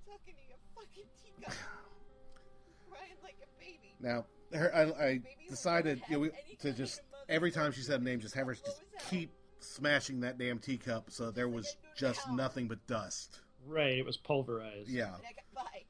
Talking 0.07 0.35
to 0.35 0.41
your 0.49 0.59
fucking 0.75 1.05
teacup. 1.21 1.53
Crying 2.91 3.17
like 3.25 3.37
a 3.43 3.61
baby. 3.61 3.93
Now, 4.01 4.25
her, 4.55 4.75
I, 4.75 5.05
I 5.05 5.21
decided 5.49 6.01
you 6.09 6.15
know, 6.15 6.21
we, 6.21 6.31
to 6.61 6.73
just 6.73 7.01
every 7.29 7.51
time 7.51 7.73
she 7.73 7.81
said 7.83 8.01
a 8.01 8.05
name, 8.05 8.21
just 8.21 8.35
have 8.35 8.47
her 8.47 8.55
just 8.55 8.83
keep 9.11 9.31
smashing 9.59 10.21
that 10.21 10.39
damn 10.39 10.59
teacup 10.59 11.11
so 11.11 11.31
there 11.31 11.49
was 11.49 11.77
just 11.97 12.31
nothing 12.31 12.69
but 12.69 12.87
dust. 12.87 13.41
Right, 13.67 13.97
it 13.99 14.05
was 14.05 14.17
pulverized. 14.19 14.89
Yeah, 14.91 15.15
And 15.15 15.25
I 15.27 15.33
got 15.33 15.65
by. 15.65 15.83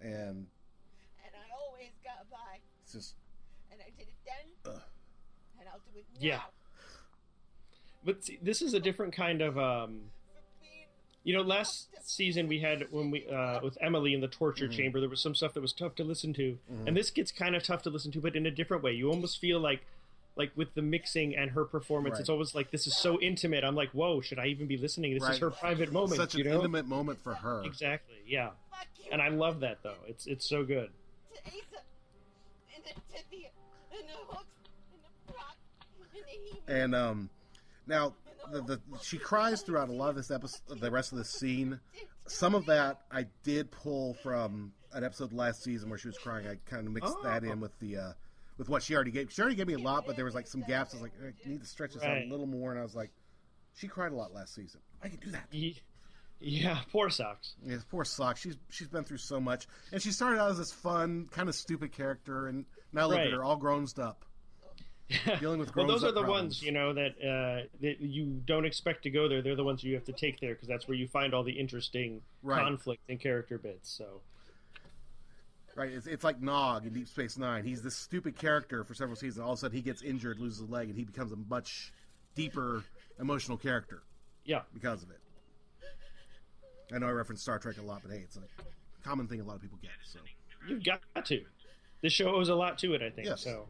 and 0.00 0.46
And 1.24 1.34
I 1.34 1.54
always 1.66 1.90
got 2.02 2.28
by. 2.30 2.58
it's 2.82 2.92
just 2.92 3.14
And 3.70 3.80
I 3.80 3.90
did 3.98 4.08
it 4.08 4.14
then. 4.24 4.74
Ugh. 4.74 4.80
And 5.60 5.68
I'll 5.68 5.80
do 5.92 5.98
it 5.98 6.06
now. 6.14 6.18
Yeah. 6.20 6.40
But 8.02 8.24
see, 8.24 8.38
this 8.40 8.62
is 8.62 8.72
a 8.72 8.80
different 8.80 9.14
kind 9.14 9.42
of 9.42 9.58
um, 9.58 9.58
For 9.58 9.88
being 9.90 10.00
you 11.24 11.34
know 11.34 11.42
last 11.42 11.88
season 12.02 12.48
we 12.48 12.60
had 12.60 12.86
when 12.90 13.10
we 13.10 13.26
uh, 13.28 13.60
with 13.62 13.76
emily 13.80 14.14
in 14.14 14.20
the 14.20 14.28
torture 14.28 14.68
Mhm. 14.68 14.72
chamber 14.76 15.00
there 15.00 15.08
was 15.08 15.20
some 15.20 15.34
stuff 15.34 15.52
that 15.54 15.60
was 15.60 15.72
tough 15.72 15.94
to 15.96 16.04
listen 16.04 16.32
to 16.34 16.58
Mhm. 16.72 16.88
and 16.88 16.96
this 16.96 17.10
gets 17.10 17.30
kind 17.30 17.54
of 17.54 17.62
tough 17.62 17.82
to 17.82 17.90
listen 17.90 18.10
to 18.12 18.20
but 18.20 18.34
in 18.36 18.46
a 18.46 18.50
different 18.50 18.82
way 18.82 18.92
you 18.92 19.08
almost 19.10 19.38
feel 19.38 19.60
like 19.60 19.82
like 20.36 20.50
with 20.56 20.72
the 20.74 20.82
mixing 20.82 21.36
and 21.36 21.50
her 21.50 21.64
performance 21.64 22.14
Right. 22.14 22.20
it's 22.20 22.30
always 22.30 22.54
like 22.54 22.70
this 22.70 22.86
is 22.86 22.96
so 22.96 23.20
intimate 23.20 23.64
i'm 23.64 23.74
like 23.74 23.90
whoa 23.90 24.20
should 24.22 24.38
i 24.38 24.46
even 24.46 24.66
be 24.66 24.76
listening 24.78 25.12
this 25.14 25.22
Right. 25.22 25.32
is 25.34 25.38
her 25.40 25.50
private 25.50 25.92
moment 25.92 26.16
such 26.16 26.34
you 26.34 26.44
an 26.44 26.50
know 26.50 26.56
intimate 26.56 26.86
moment 26.86 27.20
for 27.20 27.34
her. 27.34 27.62
exactly 27.64 28.16
yeah 28.26 28.50
and 29.12 29.20
i 29.20 29.28
love 29.28 29.60
that 29.60 29.82
though 29.82 29.98
it's 30.06 30.26
it's 30.26 30.46
so 30.48 30.64
good. 30.64 30.90
And 32.74 32.84
the 32.84 32.90
Tithia. 33.12 33.48
And 33.92 34.08
the 34.08 34.12
hooks. 34.28 34.44
And 34.92 35.02
the 35.04 35.32
prop. 35.32 35.56
And 36.14 36.24
the 36.24 36.30
he 36.30 36.60
And 36.72 36.94
um, 36.94 37.30
now 37.86 38.14
the, 38.52 38.60
the 38.62 38.80
she 39.02 39.18
cries 39.18 39.62
throughout 39.62 39.88
a 39.88 39.92
lot 39.92 40.10
of 40.10 40.16
this 40.16 40.30
episode, 40.30 40.80
the 40.80 40.90
rest 40.90 41.12
of 41.12 41.18
the 41.18 41.24
scene. 41.24 41.80
Some 42.26 42.54
of 42.54 42.66
that 42.66 43.00
I 43.10 43.26
did 43.42 43.70
pull 43.70 44.14
from 44.22 44.72
an 44.92 45.04
episode 45.04 45.32
last 45.32 45.62
season 45.62 45.88
where 45.88 45.98
she 45.98 46.08
was 46.08 46.18
crying. 46.18 46.46
I 46.46 46.56
kind 46.68 46.86
of 46.86 46.92
mixed 46.92 47.14
that 47.22 47.44
Oh. 47.44 47.50
in 47.52 47.60
with 47.60 47.78
the 47.80 47.96
uh, 47.96 48.12
with 48.58 48.68
what 48.68 48.82
she 48.82 48.94
already 48.94 49.10
gave. 49.10 49.32
She 49.32 49.40
already 49.40 49.56
gave 49.56 49.66
me 49.66 49.74
a 49.74 49.78
lot, 49.78 50.06
but 50.06 50.16
there 50.16 50.24
was 50.24 50.34
like 50.34 50.46
some 50.46 50.62
gaps. 50.62 50.92
I 50.94 50.96
was 50.96 51.02
like, 51.02 51.12
I 51.22 51.48
need 51.48 51.60
to 51.60 51.66
stretch 51.66 51.94
this 51.94 52.02
out 52.02 52.18
a 52.18 52.26
little 52.28 52.46
more. 52.46 52.70
And 52.72 52.78
I 52.80 52.82
was 52.82 52.94
like, 52.94 53.10
she 53.74 53.88
cried 53.88 54.12
a 54.12 54.14
lot 54.16 54.34
last 54.34 54.54
season. 54.54 54.80
I 55.02 55.08
can 55.08 55.18
do 55.18 55.30
that. 55.30 55.46
Ye- 55.50 55.80
yeah 56.42 56.78
poor 56.90 57.10
socks 57.10 57.54
Yeah, 57.62 57.76
poor 57.90 58.04
Socks. 58.04 58.40
She's 58.40 58.56
she's 58.70 58.88
been 58.88 59.04
through 59.04 59.18
so 59.18 59.40
much, 59.40 59.66
and 59.92 60.00
she 60.00 60.10
started 60.10 60.40
out 60.40 60.50
as 60.50 60.58
this 60.58 60.72
fun, 60.72 61.28
kind 61.30 61.48
of 61.50 61.54
stupid 61.54 61.92
character, 61.92 62.46
and 62.48 62.64
now 62.92 63.06
look 63.08 63.18
Right. 63.18 63.26
at 63.26 63.32
her, 63.34 63.44
all 63.44 63.56
grown 63.56 63.86
up, 63.98 64.24
dealing 65.40 65.58
with 65.58 65.74
well, 65.76 65.86
those 65.86 66.04
are 66.04 66.12
the 66.12 66.22
problems. 66.22 66.42
ones 66.42 66.62
you 66.62 66.72
know 66.72 66.92
that 66.92 67.10
uh, 67.20 67.66
that 67.80 68.00
you 68.00 68.40
don't 68.46 68.64
expect 68.64 69.02
to 69.04 69.10
go 69.10 69.28
there. 69.28 69.42
They're 69.42 69.56
the 69.56 69.64
ones 69.64 69.82
you 69.82 69.94
have 69.94 70.04
to 70.04 70.12
take 70.12 70.40
there 70.40 70.54
because 70.54 70.68
that's 70.68 70.86
where 70.88 70.96
you 70.96 71.08
find 71.08 71.34
all 71.34 71.42
the 71.42 71.52
interesting 71.52 72.22
Right. 72.42 72.62
conflict 72.62 73.02
and 73.08 73.20
character 73.20 73.58
bits. 73.58 73.90
So 73.90 74.20
Right, 75.76 75.92
it's, 75.92 76.06
it's 76.06 76.24
like 76.24 76.42
Nog 76.42 76.84
in 76.84 76.92
Deep 76.92 77.06
Space 77.08 77.38
Nine. 77.38 77.64
He's 77.64 77.80
this 77.80 77.96
stupid 77.96 78.36
character 78.36 78.82
for 78.84 78.92
several 78.92 79.16
seasons. 79.16 79.38
All 79.44 79.52
of 79.52 79.58
a 79.58 79.60
sudden, 79.60 79.76
he 79.76 79.82
gets 79.82 80.02
injured, 80.02 80.38
loses 80.40 80.60
a 80.60 80.64
leg, 80.64 80.88
and 80.88 80.98
he 80.98 81.04
becomes 81.04 81.30
a 81.32 81.36
much 81.48 81.92
deeper 82.34 82.82
emotional 83.20 83.56
character 83.56 84.02
yeah, 84.44 84.62
because 84.74 85.02
of 85.04 85.10
it. 85.10 85.20
I 86.92 86.98
know 86.98 87.06
I 87.06 87.12
reference 87.12 87.40
Star 87.42 87.58
Trek 87.60 87.76
a 87.78 87.82
lot, 87.82 88.02
but 88.02 88.10
hey, 88.12 88.18
it's 88.24 88.36
a 88.36 88.40
common 89.04 89.28
thing 89.28 89.40
a 89.40 89.44
lot 89.44 89.54
of 89.56 89.62
people 89.62 89.78
get. 89.80 89.92
So 90.04 90.18
you've 90.68 90.82
got 90.84 91.00
to. 91.26 91.44
This 92.02 92.12
show 92.12 92.34
owes 92.34 92.48
a 92.48 92.54
lot 92.54 92.78
to 92.78 92.94
it, 92.94 93.02
I 93.02 93.10
think. 93.10 93.28
Yes. 93.28 93.42
So, 93.42 93.66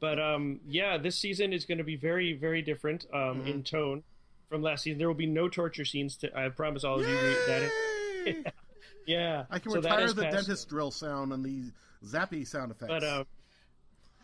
but 0.00 0.18
um, 0.18 0.60
yeah, 0.66 0.98
this 0.98 1.16
season 1.16 1.52
is 1.52 1.64
going 1.64 1.78
to 1.78 1.84
be 1.84 1.96
very, 1.96 2.32
very 2.32 2.62
different 2.62 3.06
um, 3.12 3.20
Mm-hmm. 3.20 3.48
in 3.48 3.62
tone 3.62 4.02
from 4.48 4.62
last 4.62 4.82
season. 4.82 4.98
There 4.98 5.06
will 5.08 5.14
be 5.14 5.26
no 5.26 5.48
torture 5.48 5.84
scenes. 5.84 6.16
To, 6.18 6.36
I 6.36 6.48
promise 6.48 6.82
all 6.84 7.00
of 7.00 7.08
you 7.08 7.14
that. 7.46 7.70
Yay! 8.26 8.44
Yeah, 9.06 9.44
I 9.50 9.58
can 9.58 9.72
so 9.72 9.78
retire 9.78 10.12
the 10.12 10.22
dentist 10.22 10.68
drill 10.68 10.90
sound 10.90 11.32
and 11.32 11.44
the 11.44 11.72
zappy 12.04 12.46
sound 12.46 12.70
effects. 12.70 12.88
But 12.88 13.02
uh, 13.02 13.24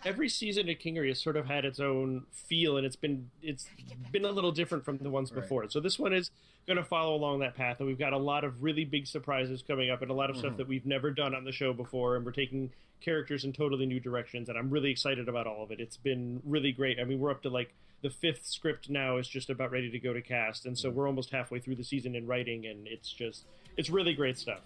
every 0.05 0.29
season 0.29 0.69
of 0.69 0.77
Kingery 0.79 1.09
has 1.09 1.21
sort 1.21 1.37
of 1.37 1.47
had 1.47 1.65
its 1.65 1.81
own 1.81 2.25
feel, 2.33 2.77
and 2.77 2.87
it's 2.87 2.97
been 2.97 3.31
it's 3.43 3.69
been 4.13 4.25
a 4.25 4.31
little 4.31 4.53
different 4.53 4.85
from 4.85 4.99
the 4.99 5.11
ones 5.11 5.33
Right. 5.33 5.41
before. 5.43 5.69
So 5.69 5.81
this 5.81 5.99
one 5.99 6.13
is 6.13 6.31
going 6.67 6.77
to 6.77 6.85
follow 6.85 7.15
along 7.15 7.39
that 7.41 7.55
path, 7.55 7.77
and 7.79 7.87
we've 7.89 7.99
got 7.99 8.13
a 8.13 8.19
lot 8.19 8.45
of 8.45 8.63
really 8.63 8.85
big 8.85 9.07
surprises 9.07 9.63
coming 9.67 9.91
up, 9.91 10.03
and 10.03 10.11
a 10.11 10.15
lot 10.15 10.31
of 10.31 10.37
Mm-hmm. 10.37 10.47
stuff 10.47 10.57
that 10.59 10.69
we've 10.69 10.87
never 10.87 11.11
done 11.11 11.35
on 11.35 11.45
the 11.45 11.53
show 11.53 11.73
before, 11.73 12.17
and 12.17 12.25
we're 12.25 12.33
taking 12.33 12.71
characters 13.01 13.45
in 13.45 13.53
totally 13.53 13.87
new 13.87 14.01
directions, 14.01 14.49
and 14.49 14.59
I'm 14.59 14.71
really 14.71 14.91
excited 14.91 15.29
about 15.29 15.47
all 15.47 15.63
of 15.63 15.71
it. 15.71 15.81
It's 15.81 15.97
been 15.97 16.41
really 16.45 16.73
great. 16.73 16.99
I 16.99 17.05
mean, 17.05 17.21
we're 17.21 17.31
up 17.31 17.43
to 17.43 17.51
like 17.51 17.73
the 18.03 18.11
fifth 18.11 18.47
script 18.47 18.91
now 18.91 19.17
is 19.17 19.27
just 19.29 19.49
about 19.49 19.71
ready 19.71 19.91
to 19.91 19.99
go 19.99 20.13
to 20.13 20.21
cast, 20.21 20.67
and 20.67 20.77
so 20.79 20.91
we're 20.91 21.07
almost 21.07 21.31
halfway 21.31 21.59
through 21.61 21.77
the 21.77 21.85
season 21.85 22.15
in 22.17 22.27
writing, 22.27 22.67
and 22.67 22.87
it's 22.89 23.13
just 23.13 23.45
it's 23.77 23.91
really 23.91 24.15
great 24.15 24.37
stuff. 24.39 24.61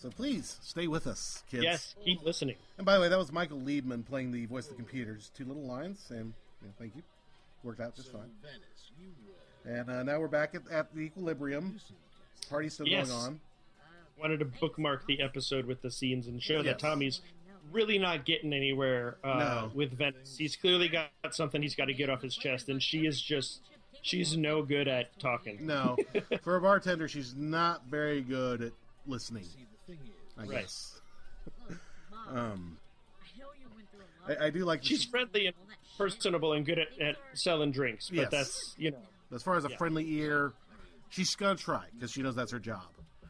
So 0.00 0.10
please 0.10 0.58
stay 0.62 0.86
with 0.86 1.06
us, 1.06 1.42
kids. 1.50 1.62
Yes, 1.64 1.94
keep 2.04 2.22
listening. 2.24 2.56
And 2.78 2.86
by 2.86 2.94
the 2.94 3.00
way, 3.00 3.08
that 3.08 3.18
was 3.18 3.30
Michael 3.32 3.58
Liebman 3.58 4.06
playing 4.06 4.32
the 4.32 4.46
voice 4.46 4.64
of 4.64 4.70
the 4.70 4.76
computer. 4.76 5.14
Just 5.14 5.34
two 5.36 5.44
little 5.44 5.66
lines, 5.66 6.04
and 6.10 6.32
thank 6.78 6.94
you. 6.96 7.02
worked 7.62 7.80
out 7.80 7.94
just 7.94 8.10
fine. 8.12 8.30
Venice, 8.42 8.90
And 9.64 9.90
uh, 9.90 10.02
now 10.02 10.18
we're 10.20 10.28
back 10.28 10.54
at, 10.54 10.62
at 10.70 10.94
the 10.94 11.00
Equilibrium. 11.02 11.78
Party's 12.48 12.74
still 12.74 12.86
Yes. 12.88 13.10
going 13.10 13.20
on. 13.22 13.40
Wanted 14.20 14.38
to 14.40 14.44
bookmark 14.46 15.06
the 15.06 15.20
episode 15.22 15.64
with 15.66 15.80
the 15.82 15.90
scenes 15.90 16.26
and 16.26 16.42
show 16.42 16.56
Yes. 16.56 16.64
that 16.64 16.78
Tommy's 16.78 17.20
really 17.72 17.98
not 17.98 18.24
getting 18.26 18.52
anywhere 18.52 19.16
uh, 19.24 19.38
No. 19.38 19.70
with 19.74 19.92
Venice. 19.96 20.36
He's 20.36 20.56
clearly 20.56 20.88
got 20.88 21.10
something 21.30 21.62
he's 21.62 21.74
got 21.74 21.86
to 21.86 21.94
get 21.94 22.10
off 22.10 22.20
his 22.22 22.34
chest, 22.36 22.68
and 22.68 22.82
she 22.82 23.06
is 23.06 23.20
just 23.20 23.60
she's 24.02 24.36
no 24.36 24.62
good 24.62 24.88
at 24.88 25.18
talking. 25.18 25.66
No, 25.66 25.96
for 26.42 26.56
a 26.56 26.60
bartender, 26.60 27.06
she's 27.08 27.34
not 27.34 27.86
very 27.86 28.20
good 28.22 28.62
at 28.62 28.72
listening. 29.06 29.44
see, 29.44 29.66
the 29.86 29.92
thing 29.92 30.00
is, 30.04 30.29
I 30.40 30.44
Right. 30.46 30.60
guess. 30.62 31.00
Um, 32.28 32.78
I 33.20 33.38
know 33.38 33.46
you 33.60 33.66
went 33.74 33.90
through 33.90 34.00
a 34.00 34.30
lot. 34.30 34.40
I, 34.40 34.46
I 34.46 34.50
do 34.50 34.64
like. 34.64 34.82
She's 34.82 35.04
friendly 35.04 35.46
and 35.46 35.56
personable 35.98 36.52
and 36.54 36.64
good 36.64 36.78
at, 36.78 36.88
at 37.00 37.16
selling 37.34 37.72
drinks, 37.72 38.08
but 38.08 38.16
Yes. 38.16 38.30
that's 38.30 38.74
you 38.78 38.90
know 38.90 39.02
as 39.34 39.42
far 39.42 39.56
as 39.56 39.64
a 39.64 39.68
Yeah. 39.70 39.76
friendly 39.76 40.08
ear, 40.18 40.52
she's 41.10 41.34
gonna 41.34 41.56
try 41.56 41.84
because 41.94 42.10
she 42.12 42.22
knows 42.22 42.34
that's 42.34 42.52
her 42.52 42.58
job. 42.58 42.86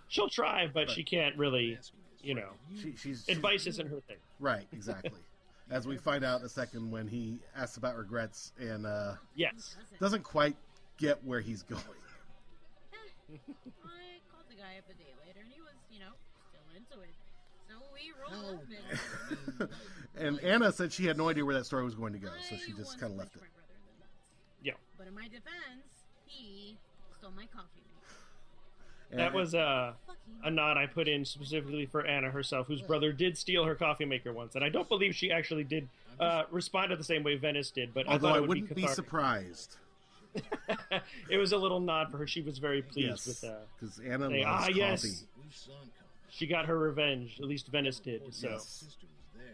she'll 0.08 0.28
try, 0.28 0.66
but 0.68 0.86
Right. 0.88 0.90
she 0.90 1.02
can't 1.04 1.36
really 1.36 1.78
you 2.22 2.34
know 2.34 2.50
She, 2.76 2.92
she's, 2.96 3.24
she's 3.26 3.28
advice 3.28 3.66
isn't 3.66 3.88
her 3.88 4.00
thing. 4.02 4.18
right, 4.38 4.66
exactly. 4.72 5.20
As 5.70 5.86
we 5.86 5.96
find 5.96 6.24
out 6.24 6.40
in 6.40 6.46
a 6.46 6.48
second 6.48 6.90
when 6.90 7.06
he 7.06 7.38
asks 7.54 7.76
about 7.76 7.96
regrets 7.96 8.52
and 8.58 8.86
uh, 8.86 9.14
Yes, 9.34 9.76
doesn't 10.00 10.22
quite 10.24 10.56
get 10.98 11.22
where 11.24 11.40
he's 11.40 11.62
going. 11.62 11.80
I 13.30 14.18
called 14.30 14.44
the 14.50 14.56
guy 14.56 14.78
up 14.78 14.84
a 14.90 14.94
day 14.94 15.14
later, 15.24 15.38
and 15.40 15.48
he 15.48 15.60
was, 15.60 15.74
you 15.90 16.00
know, 16.00 16.10
still 16.90 17.02
into. 17.02 17.14
So 17.68 17.74
we 17.94 18.12
how, 18.28 18.42
rolled 18.42 18.60
up 19.60 19.68
and 20.18 20.36
and 20.38 20.40
Anna 20.40 20.72
said 20.72 20.92
she 20.92 21.06
had 21.06 21.16
no 21.16 21.28
idea 21.28 21.44
where 21.44 21.54
that 21.54 21.64
story 21.66 21.84
was 21.84 21.94
going 21.94 22.12
to 22.12 22.18
go, 22.18 22.28
so 22.48 22.56
she 22.56 22.72
just 22.72 22.98
kind 23.00 23.12
of 23.12 23.18
left 23.18 23.34
it. 23.36 23.40
my 23.42 23.46
brother 23.54 23.74
the 23.86 24.02
best. 24.02 24.10
yeah. 24.62 24.72
But 24.98 25.06
in 25.06 25.14
my 25.14 25.24
defense, 25.24 26.04
he 26.26 26.76
stole 27.18 27.30
my 27.36 27.46
coffee 27.46 27.68
maker. 27.76 28.14
And- 29.12 29.20
That 29.20 29.32
was 29.34 29.54
uh, 29.54 29.92
a 30.44 30.50
nod 30.50 30.76
I 30.76 30.86
put 30.86 31.08
in 31.08 31.24
specifically 31.24 31.86
for 31.86 32.04
Anna 32.04 32.30
herself, 32.30 32.66
whose 32.66 32.82
brother 32.82 33.12
did 33.12 33.36
steal 33.38 33.64
her 33.64 33.74
coffee 33.74 34.04
maker 34.04 34.32
once, 34.32 34.54
and 34.56 34.64
I 34.64 34.68
don't 34.68 34.88
believe 34.88 35.14
she 35.14 35.30
actually 35.32 35.64
did 35.64 35.88
uh, 36.18 36.44
respond 36.50 36.90
to 36.90 36.96
the 36.96 37.04
same 37.04 37.22
way 37.22 37.36
Venice 37.36 37.70
did. 37.70 37.94
But 37.94 38.08
I 38.08 38.12
although 38.12 38.28
thought 38.28 38.34
I, 38.34 38.38
it 38.38 38.40
would 38.42 38.48
wouldn't 38.50 38.74
be, 38.74 38.82
be, 38.82 38.88
surprised. 38.88 39.76
it 41.30 41.36
was 41.38 41.50
a 41.52 41.56
little 41.56 41.80
nod 41.80 42.10
for 42.10 42.18
her. 42.18 42.26
She 42.26 42.40
was 42.40 42.58
very 42.58 42.82
pleased 42.82 43.26
Yes, 43.26 43.26
with 43.26 43.44
uh, 43.44 43.54
because 43.78 43.98
Anna 43.98 44.28
saying, 44.28 44.44
loves 44.44 44.62
"Ah, 44.62 44.66
coffee. 44.66 44.78
yes." 44.78 45.24
Whose 46.30 46.32
son 46.32 46.36
come? 46.36 46.36
she 46.38 46.46
got 46.46 46.66
her 46.66 46.78
revenge. 46.78 47.36
At 47.40 47.46
least 47.46 47.68
Venice 47.68 47.98
did. 48.00 48.22
So 48.34 48.48
Yes. 48.50 48.84
Was 48.84 48.96
there. 49.36 49.44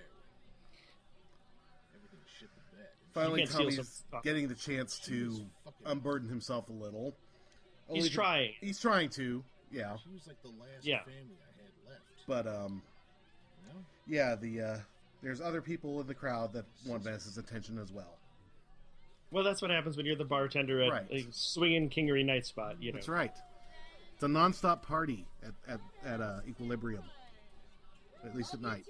Everything 1.95 2.19
shit 2.39 2.49
the 2.55 2.77
bed. 2.77 2.87
Finally, 3.13 3.41
can't 3.41 3.51
Tommy's 3.53 4.05
getting 4.23 4.49
the 4.49 4.55
chance 4.55 4.99
to 5.07 5.47
unburden 5.85 6.29
himself 6.29 6.69
a 6.69 6.73
little. 6.73 7.15
he's 7.91 8.09
to- 8.09 8.15
trying. 8.15 8.53
He's 8.61 8.81
trying 8.81 9.11
to, 9.11 9.43
yeah. 9.71 9.97
She 10.03 10.11
was 10.13 10.27
like 10.27 10.41
the 10.43 10.49
last 10.49 10.85
Yeah. 10.85 11.01
family 11.05 11.37
I 11.41 11.63
had 11.63 11.91
left. 11.91 12.03
But 12.27 12.47
um, 12.47 12.83
You 13.63 13.73
know? 13.73 13.85
yeah, 14.07 14.35
the 14.35 14.61
uh, 14.61 14.79
there's 15.23 15.41
other 15.41 15.63
people 15.63 16.01
in 16.01 16.07
the 16.07 16.15
crowd 16.15 16.53
that 16.55 16.65
want 16.87 17.03
Venice's 17.03 17.39
attention 17.39 17.79
as 17.79 17.93
well. 17.93 18.19
Well, 19.33 19.43
that's 19.43 19.61
what 19.61 19.71
happens 19.73 19.97
when 19.97 20.07
you're 20.07 20.15
the 20.17 20.25
bartender 20.25 20.83
at 20.83 20.91
Right. 20.93 21.07
a 21.11 21.27
swinging 21.33 21.91
Kingery 21.91 22.25
night 22.25 22.47
spot. 22.47 22.81
You 22.81 22.93
know. 22.93 22.97
That's 22.97 23.09
right. 23.09 23.35
It's 24.17 24.23
a 24.23 24.29
nonstop 24.29 24.81
party 24.81 25.27
at 25.43 25.75
at, 25.75 25.81
at 26.03 26.21
uh, 26.23 26.41
Equilibrium, 26.49 27.03
at 28.25 28.35
least 28.35 28.55
at 28.55 28.63
night. 28.63 28.87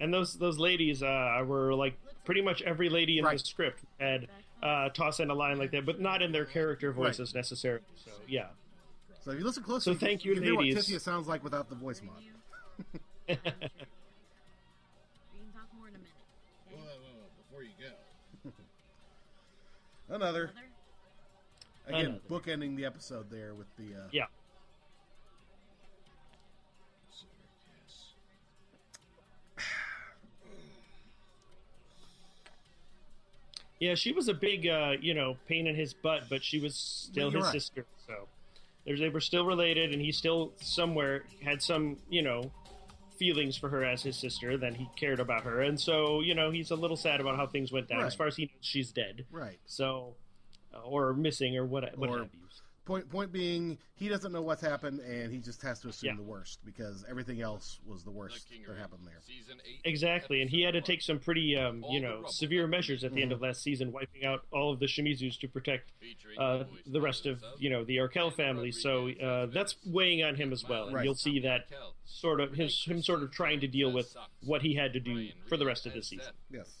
And 0.00 0.12
those 0.12 0.34
those 0.34 0.58
ladies 0.58 1.04
uh, 1.04 1.44
were 1.46 1.72
like 1.72 1.96
pretty 2.24 2.42
much 2.42 2.62
every 2.62 2.88
lady 2.88 3.18
in 3.18 3.24
Right. 3.24 3.38
the 3.38 3.44
script 3.44 3.78
had 4.00 4.26
uh, 4.60 4.88
toss 4.88 5.20
in 5.20 5.30
a 5.30 5.34
line 5.34 5.58
like 5.58 5.70
that, 5.70 5.86
but 5.86 6.00
not 6.00 6.20
in 6.20 6.32
their 6.32 6.46
character 6.46 6.90
voices 6.90 7.32
necessarily. 7.32 7.84
So 8.04 8.10
yeah. 8.26 8.46
So 9.24 9.30
if 9.30 9.38
you 9.38 9.44
listen 9.44 9.62
closely, 9.62 9.94
So 9.94 9.98
thank 10.00 10.24
you, 10.24 10.34
can 10.34 10.42
hear 10.42 10.54
what 10.56 10.64
ladies. 10.64 10.88
Tithia 10.88 11.00
sounds 11.00 11.28
like 11.28 11.44
without 11.44 11.68
the 11.68 11.76
voice 11.76 12.02
mod. 12.02 12.16
We 13.28 13.34
can 13.36 13.52
talk 15.52 15.68
more 15.78 15.86
in 15.88 15.94
a 15.94 15.98
minute. 15.98 16.12
Whoa, 16.70 16.78
whoa, 16.78 16.84
whoa, 16.84 17.26
before 17.48 17.62
you 17.62 17.70
go. 17.78 18.50
Another 20.08 20.24
Mother? 20.24 20.50
Again, 21.86 22.20
bookending 22.28 22.76
the 22.76 22.84
episode 22.84 23.30
there 23.30 23.54
with 23.54 23.68
the 23.76 23.94
uh, 23.94 24.08
yeah. 24.12 24.24
Yeah, 33.78 33.94
she 33.94 34.12
was 34.12 34.28
a 34.28 34.34
big, 34.34 34.66
uh, 34.66 34.92
you 35.00 35.12
know, 35.12 35.36
pain 35.46 35.66
in 35.66 35.74
his 35.74 35.92
butt, 35.92 36.24
but 36.30 36.42
she 36.42 36.58
was 36.58 36.74
still 36.74 37.30
his 37.30 37.44
right. 37.44 37.52
sister. 37.52 37.84
So 38.06 38.26
there's, 38.86 39.00
they 39.00 39.10
were 39.10 39.20
still 39.20 39.44
related, 39.44 39.92
and 39.92 40.00
he 40.00 40.12
still 40.12 40.52
somewhere 40.60 41.24
had 41.44 41.60
some, 41.60 41.98
you 42.08 42.22
know, 42.22 42.50
feelings 43.18 43.56
for 43.56 43.68
her 43.68 43.84
as 43.84 44.02
his 44.02 44.16
sister. 44.16 44.56
Then 44.56 44.74
he 44.74 44.88
cared 44.96 45.20
about 45.20 45.44
her, 45.44 45.60
and 45.60 45.78
so 45.78 46.20
you 46.20 46.34
know, 46.34 46.50
he's 46.50 46.70
a 46.70 46.76
little 46.76 46.96
sad 46.96 47.20
about 47.20 47.36
how 47.36 47.46
things 47.46 47.70
went 47.70 47.88
down. 47.88 47.98
Right. 47.98 48.06
As 48.06 48.14
far 48.14 48.26
as 48.26 48.36
he 48.36 48.44
knows, 48.44 48.52
she's 48.60 48.92
dead. 48.92 49.26
right. 49.30 49.58
So, 49.66 50.14
or 50.84 51.12
missing, 51.14 51.56
or 51.56 51.64
what, 51.66 51.96
what 51.98 52.10
Or- 52.10 52.18
have 52.18 52.34
you. 52.34 52.40
Point 52.84 53.10
point 53.10 53.32
being, 53.32 53.78
he 53.96 54.08
doesn't 54.08 54.30
know 54.30 54.42
what's 54.42 54.62
happened, 54.62 55.00
and 55.00 55.32
he 55.32 55.40
just 55.40 55.60
has 55.62 55.80
to 55.80 55.88
assume 55.88 56.10
Yeah. 56.10 56.16
the 56.18 56.22
worst 56.22 56.60
because 56.64 57.04
everything 57.08 57.40
else 57.40 57.80
was 57.84 58.04
the 58.04 58.12
worst 58.12 58.46
that 58.64 58.76
happened 58.76 59.04
there. 59.04 59.20
Exactly, 59.84 60.40
and 60.40 60.48
he 60.48 60.62
had 60.62 60.74
to 60.74 60.80
take 60.80 61.02
some 61.02 61.18
pretty, 61.18 61.56
um, 61.56 61.84
you 61.90 61.98
know, 61.98 62.22
severe 62.28 62.68
measures 62.68 63.02
at 63.02 63.12
the 63.12 63.22
end 63.22 63.32
of 63.32 63.40
last 63.40 63.62
season, 63.64 63.90
wiping 63.90 64.24
out 64.24 64.46
all 64.52 64.72
of 64.72 64.78
the 64.78 64.86
Shimizus 64.86 65.36
to 65.40 65.48
protect 65.48 65.90
uh, 66.38 66.62
the 66.86 67.00
rest 67.00 67.26
of, 67.26 67.42
you 67.58 67.70
know, 67.70 67.84
the 67.84 67.98
Arkell 67.98 68.30
family. 68.30 68.70
So 68.70 69.08
uh, 69.10 69.46
that's 69.46 69.74
weighing 69.84 70.22
on 70.22 70.36
him 70.36 70.52
as 70.52 70.64
well, 70.68 70.84
and 70.86 70.94
Right. 70.94 71.04
you'll 71.04 71.16
see 71.16 71.40
that 71.40 71.68
sort 72.04 72.40
of 72.40 72.52
his, 72.54 72.84
him 72.84 73.02
sort 73.02 73.24
of 73.24 73.32
trying 73.32 73.58
to 73.62 73.66
deal 73.66 73.90
with 73.90 74.16
what 74.42 74.62
he 74.62 74.76
had 74.76 74.92
to 74.92 75.00
do 75.00 75.28
for 75.48 75.56
the 75.56 75.66
rest 75.66 75.86
of 75.86 75.92
the 75.92 76.02
season. 76.02 76.32
Yes. 76.52 76.72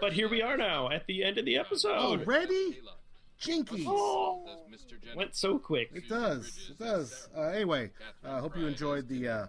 But 0.00 0.12
here 0.12 0.28
we 0.28 0.42
are 0.42 0.56
now 0.56 0.90
at 0.90 1.06
the 1.06 1.24
end 1.24 1.38
of 1.38 1.44
the 1.44 1.56
episode. 1.56 1.96
Already? 1.96 2.80
Jinkies. 3.40 3.84
Oh, 3.86 4.44
went 5.16 5.34
so 5.34 5.58
quick. 5.58 5.90
It 5.94 6.08
does. 6.08 6.70
It 6.70 6.78
does. 6.78 7.28
Uh, 7.36 7.42
anyway, 7.42 7.90
I 8.22 8.28
uh, 8.28 8.40
hope 8.40 8.56
you 8.56 8.66
enjoyed 8.66 9.08
the 9.08 9.28
uh, 9.28 9.46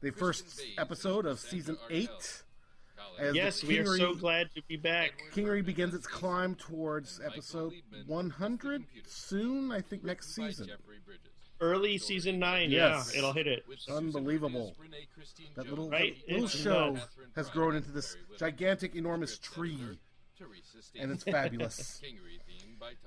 the 0.00 0.10
first 0.10 0.62
episode 0.78 1.26
of 1.26 1.38
season 1.38 1.76
eight. 1.90 2.42
As 3.18 3.32
the 3.32 3.36
Yes, 3.36 3.64
we 3.64 3.78
are 3.78 3.96
so 3.96 4.14
glad 4.14 4.48
to 4.54 4.62
be 4.68 4.76
back. 4.76 5.22
Kingery 5.34 5.64
begins 5.64 5.94
its 5.94 6.06
climb 6.06 6.54
towards 6.54 7.20
episode 7.24 7.72
100 8.06 8.84
soon. 9.06 9.72
I 9.72 9.80
think 9.80 10.04
next 10.04 10.34
season. 10.34 10.70
Early 11.60 11.96
season 11.98 12.38
nine, 12.38 12.70
Yes. 12.70 13.10
yeah, 13.12 13.18
it'll 13.18 13.32
hit 13.32 13.46
it. 13.46 13.64
Unbelievable. 13.88 14.76
That 15.54 15.68
little 15.68 15.88
Right? 15.90 16.16
that 16.26 16.28
little 16.32 16.44
It's 16.46 16.54
show 16.54 16.90
nuts. 16.92 17.06
has 17.34 17.48
grown 17.50 17.74
into 17.76 17.90
this 17.90 18.16
gigantic, 18.38 18.94
enormous 18.94 19.38
tree, 19.38 19.78
and 20.98 21.10
it's 21.12 21.24
fabulous. 21.24 22.00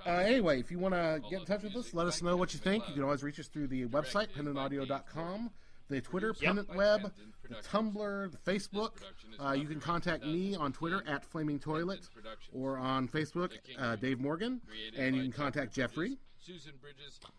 Uh, 0.04 0.10
anyway, 0.10 0.58
if 0.60 0.70
you 0.70 0.78
want 0.78 0.92
to 0.94 1.22
get 1.30 1.40
in 1.40 1.46
touch 1.46 1.62
with 1.62 1.74
us, 1.76 1.94
let 1.94 2.06
us 2.06 2.20
know 2.22 2.36
what 2.36 2.52
you 2.52 2.58
think. 2.58 2.86
You 2.88 2.94
can 2.94 3.02
always 3.04 3.22
reach 3.22 3.38
us 3.40 3.46
through 3.46 3.68
the 3.68 3.86
website, 3.86 4.26
pendantaudio.com, 4.36 5.50
the 5.88 6.00
Twitter, 6.00 6.34
Pendant 6.34 6.74
Web, 6.74 7.12
the 7.48 7.54
Tumblr, 7.54 8.30
the 8.32 8.36
Facebook. 8.38 8.90
Uh, 9.38 9.52
you 9.52 9.66
can 9.66 9.80
contact 9.80 10.24
me 10.24 10.54
on 10.54 10.72
Twitter 10.72 11.02
at 11.06 11.24
Flaming 11.24 11.58
Toilet 11.58 12.00
or 12.52 12.76
on 12.78 13.08
Facebook, 13.08 13.52
uh, 13.78 13.96
Dave 13.96 14.20
Morgan, 14.20 14.60
and 14.96 15.16
you 15.16 15.22
can 15.22 15.32
contact 15.32 15.72
Jeffrey. 15.72 16.18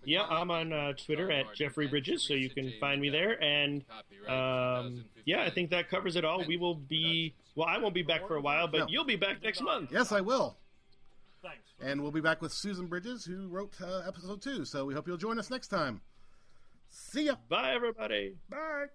Yeah, 0.04 0.24
I'm 0.24 0.52
on 0.52 0.74
uh, 0.74 0.94
Twitter 0.94 1.32
at 1.32 1.54
Jeffrey 1.56 1.88
Bridges, 1.88 2.24
so 2.24 2.34
you 2.34 2.50
can 2.50 2.74
find 2.80 3.02
me 3.02 3.10
there. 3.10 3.42
And 3.44 3.84
um, 4.28 5.06
yeah, 5.26 5.44
I 5.44 5.50
think 5.50 5.70
that 5.72 5.90
covers 5.90 6.16
it 6.16 6.26
all. 6.26 6.44
We 6.46 6.58
will 6.58 6.76
be 6.76 7.34
well. 7.56 7.68
I 7.68 7.78
won't 7.78 7.94
be 7.94 8.04
back 8.04 8.28
for 8.28 8.36
a 8.36 8.42
while, 8.42 8.68
but 8.68 8.80
No. 8.80 8.86
you'll 8.90 9.06
be 9.06 9.16
back 9.16 9.42
next 9.44 9.62
month. 9.62 9.92
Yes, 9.92 10.12
I 10.12 10.22
will. 10.22 10.58
Thanks. 11.42 11.58
And 11.82 12.02
we'll 12.02 12.12
be 12.12 12.22
back 12.22 12.42
with 12.42 12.52
Susan 12.54 12.86
Bridges, 12.88 13.26
who 13.26 13.48
wrote 13.48 13.74
uh, 13.82 14.04
episode 14.08 14.42
two. 14.42 14.66
So 14.66 14.86
we 14.86 14.94
hope 14.94 15.08
you'll 15.08 15.18
join 15.18 15.40
us 15.40 15.50
next 15.50 15.70
time. 15.70 16.02
See 16.90 17.26
ya. 17.26 17.36
Bye, 17.50 17.74
everybody. 17.74 18.36
Bye. 18.50 18.86